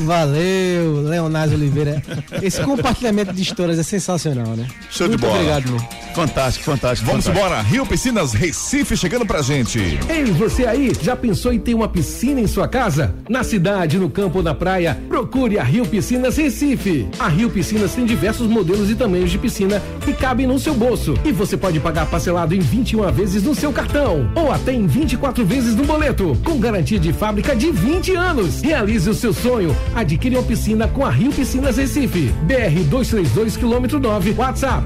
[0.00, 2.02] Valeu, Leonardo Oliveira.
[2.42, 4.66] Esse compartilhamento de histórias é sensacional, né?
[4.90, 5.34] Show Muito de bola.
[5.38, 6.07] obrigado, meu.
[6.18, 7.08] Fantástico, fantástico.
[7.08, 7.46] Vamos fantástico.
[7.46, 7.62] embora.
[7.62, 9.78] Rio Piscinas Recife chegando pra gente.
[10.08, 13.14] Ei, você aí, já pensou em ter uma piscina em sua casa?
[13.28, 17.06] Na cidade, no campo ou na praia, procure a Rio Piscinas Recife.
[17.20, 21.14] A Rio Piscinas tem diversos modelos e tamanhos de piscina que cabem no seu bolso.
[21.24, 25.46] E você pode pagar parcelado em 21 vezes no seu cartão ou até em 24
[25.46, 28.60] vezes no boleto, com garantia de fábrica de 20 anos.
[28.60, 29.76] Realize o seu sonho.
[29.94, 32.32] Adquire uma piscina com a Rio Piscinas Recife.
[32.42, 34.82] BR 232 quilômetro 9, WhatsApp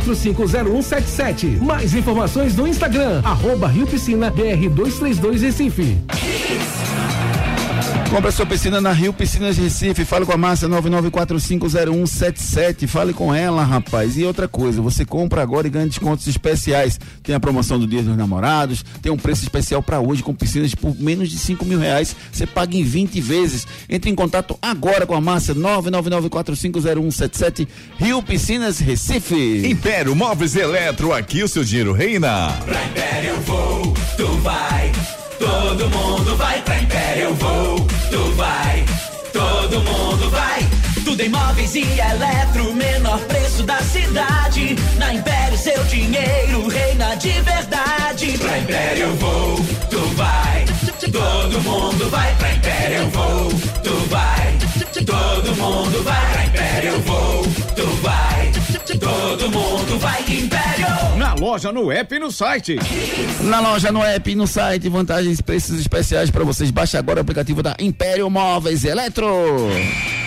[0.00, 1.60] 999450177.
[1.60, 5.98] Mais informações no Instagram, arroba Rio Piscina BR 232 Recife.
[8.10, 10.04] Compre a sua piscina na Rio Piscinas Recife.
[10.04, 12.86] Fale com a Márcia 99450177.
[12.86, 14.16] Fale com ela, rapaz.
[14.16, 17.00] E outra coisa, você compra agora e ganha descontos especiais.
[17.22, 20.72] Tem a promoção do Dia dos Namorados, tem um preço especial para hoje com piscinas
[20.74, 22.14] por menos de 5 mil reais.
[22.30, 23.66] Você paga em 20 vezes.
[23.88, 27.66] Entre em contato agora com a Márcia 999450177.
[27.98, 29.66] Rio Piscinas Recife.
[29.66, 32.52] Império Móveis e Eletro, aqui o seu dinheiro reina.
[32.64, 34.92] Pra Império eu vou, tu vai.
[35.38, 37.76] Todo mundo vai pra Império eu vou,
[38.10, 38.84] tu vai.
[39.32, 40.68] Todo mundo vai.
[41.04, 44.76] Tudo em móveis e eletro, menor preço da cidade.
[44.96, 48.38] Na Império seu dinheiro reina de verdade.
[48.38, 49.56] Pra Império eu vou,
[49.90, 50.64] tu vai.
[51.12, 53.48] Todo mundo vai pra Império eu vou,
[53.82, 54.58] tu vai.
[55.04, 57.42] Todo mundo vai pra Império eu vou,
[57.76, 58.33] tu vai.
[59.24, 61.16] Todo mundo vai Império.
[61.16, 62.76] Na loja, no app e no site.
[63.40, 66.70] Na loja, no app e no site, vantagens e preços especiais para vocês.
[66.70, 69.26] Baixe agora o aplicativo da Império Móveis e Eletro.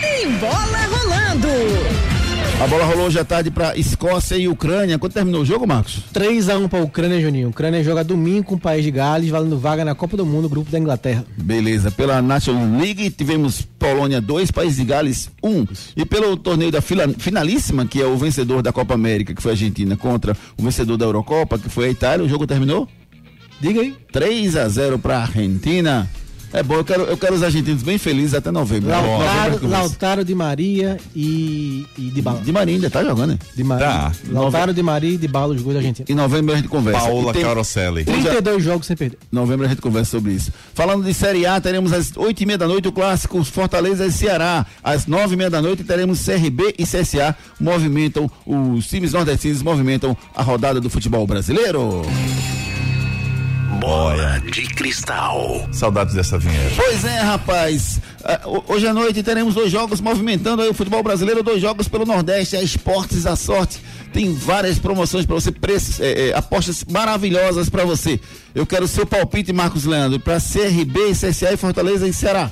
[0.01, 2.16] Tem bola rolando.
[2.59, 4.97] A bola rolou hoje à tarde para Escócia e Ucrânia.
[4.97, 6.01] Quando terminou o jogo, Marcos?
[6.11, 7.49] 3x1 pra Ucrânia, Juninho.
[7.49, 10.71] Ucrânia joga domingo com o país de Gales, valendo vaga na Copa do Mundo, grupo
[10.71, 11.23] da Inglaterra.
[11.37, 11.91] Beleza.
[11.91, 15.49] Pela National League tivemos Polônia 2, País de Gales 1.
[15.49, 15.67] Um.
[15.95, 19.51] E pelo torneio da fila, finalíssima, que é o vencedor da Copa América, que foi
[19.51, 22.87] a Argentina, contra o vencedor da Eurocopa, que foi a Itália, o jogo terminou?
[23.61, 23.95] Diga aí.
[24.11, 26.09] 3 a 0 para a Argentina.
[26.57, 28.89] É bom, eu quero, eu quero os argentinos bem felizes até novembro.
[28.89, 32.41] Lautaro, Novembro Lautaro de Maria e, e de Bala.
[32.41, 33.39] De Maria ainda tá jogando, né?
[33.55, 33.85] De Maria.
[33.85, 34.11] Tá.
[34.31, 36.05] Lautaro de Maria e de Bala, os gols da Argentina.
[36.09, 37.01] Em novembro a gente conversa.
[37.01, 38.05] Paola tem- Caroselli.
[38.05, 39.19] 32 jogos sem perder.
[39.31, 40.51] Novembro a gente conversa sobre isso.
[40.73, 44.11] Falando de Série A, teremos às oito e meia da noite o clássico Fortaleza e
[44.11, 44.65] Ceará.
[44.83, 47.35] Às nove e meia da noite teremos CRB e CSA.
[47.59, 52.01] Movimentam, os times nordestinos movimentam a rodada do futebol brasileiro.
[53.79, 55.67] Bola de cristal.
[55.71, 56.71] Saudades dessa vinheta.
[56.75, 57.99] Pois é, rapaz.
[58.23, 61.87] Ah, ho- Hoje à noite teremos dois jogos movimentando aí o futebol brasileiro, dois jogos
[61.87, 63.79] pelo Nordeste, a Esportes à Sorte.
[64.13, 68.19] Tem várias promoções para você, preços, eh, eh, apostas maravilhosas para você.
[68.55, 72.49] Eu quero o seu palpite, Marcos Leandro, para CRB, CSA e Fortaleza e Ceará.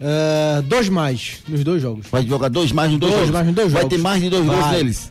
[0.00, 2.06] Ah, dois mais nos dois jogos.
[2.12, 3.34] Vai jogar dois mais nos dois, Dois jogos?
[3.34, 3.96] mais nos dois Vai jogos.
[3.96, 4.76] ter mais de dois gols Vai.
[4.76, 5.10] neles.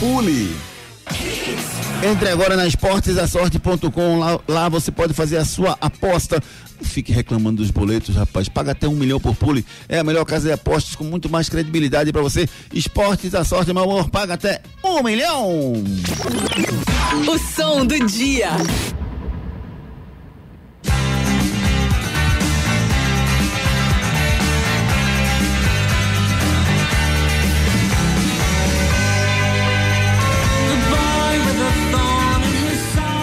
[0.01, 0.57] pule.
[2.03, 4.19] Entre agora na esportesdasorte.com.
[4.19, 6.41] Lá, lá você pode fazer a sua aposta.
[6.79, 8.49] Não fique reclamando dos boletos, rapaz.
[8.49, 9.63] Paga até um milhão por pule.
[9.87, 12.49] É a melhor casa de apostas com muito mais credibilidade para você.
[12.73, 14.09] Esportes da Sorte, meu amor.
[14.09, 15.73] Paga até um milhão.
[17.27, 18.49] O som do dia.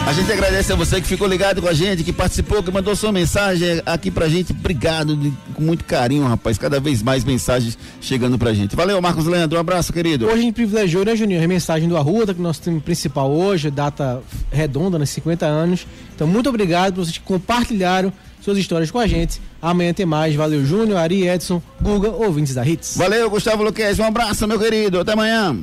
[0.09, 2.97] A gente agradece a você que ficou ligado com a gente, que participou, que mandou
[2.97, 4.53] sua mensagem aqui pra gente.
[4.53, 6.57] Obrigado, de- com muito carinho, rapaz.
[6.57, 8.75] Cada vez mais mensagens chegando pra gente.
[8.75, 9.59] Valeu, Marcos Leandro.
[9.59, 10.25] Um abraço, querido.
[10.25, 11.45] Hoje a gente privilegiou, né, Juninho?
[11.45, 15.45] A mensagem do Arruda, que é o nosso time principal hoje, data redonda, nos 50
[15.45, 15.87] anos.
[16.15, 19.39] Então, muito obrigado por vocês que compartilharam suas histórias com a gente.
[19.61, 20.35] Amanhã tem mais.
[20.35, 22.97] Valeu, Júnior, Ari, Edson, Guga, ouvintes da Hits.
[22.97, 23.99] Valeu, Gustavo Luquez.
[23.99, 25.01] Um abraço, meu querido.
[25.01, 25.55] Até amanhã.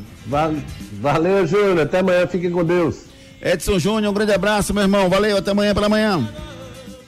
[1.01, 1.79] Valeu, Júnior.
[1.79, 2.27] Até amanhã.
[2.27, 3.04] Fiquem com Deus.
[3.45, 5.07] Edson Júnior, um grande abraço, meu irmão.
[5.07, 6.27] Valeu, até amanhã pela manhã.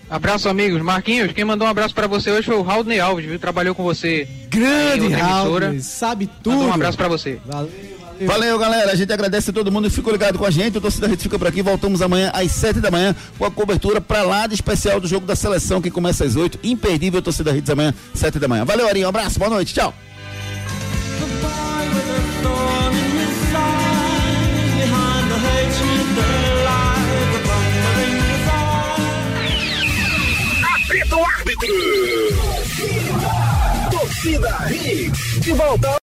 [0.08, 0.82] Abraço, amigos.
[0.84, 3.40] Marquinhos, quem mandou um abraço pra você hoje foi o Raul Alves, viu?
[3.40, 4.28] Trabalhou com você.
[4.50, 5.80] Grande emissora.
[5.82, 6.70] sabe Mandou tudo.
[6.70, 7.40] um abraço pra você.
[7.44, 7.72] Valeu.
[8.22, 8.92] Valeu, galera.
[8.92, 10.78] A gente agradece a todo mundo que ficou ligado com a gente.
[10.78, 11.62] O Torcida Rede fica por aqui.
[11.62, 15.26] Voltamos amanhã às 7 da manhã com a cobertura pra lá de especial do jogo
[15.26, 16.60] da seleção que começa às 8.
[16.64, 18.64] Imperdível Torcida Redes amanhã, 7 da manhã.
[18.64, 19.08] Valeu, Arinho.
[19.08, 19.74] Um abraço, boa noite.
[19.74, 19.94] Tchau.
[33.90, 35.40] Torcida Hits.
[35.40, 35.90] De volta.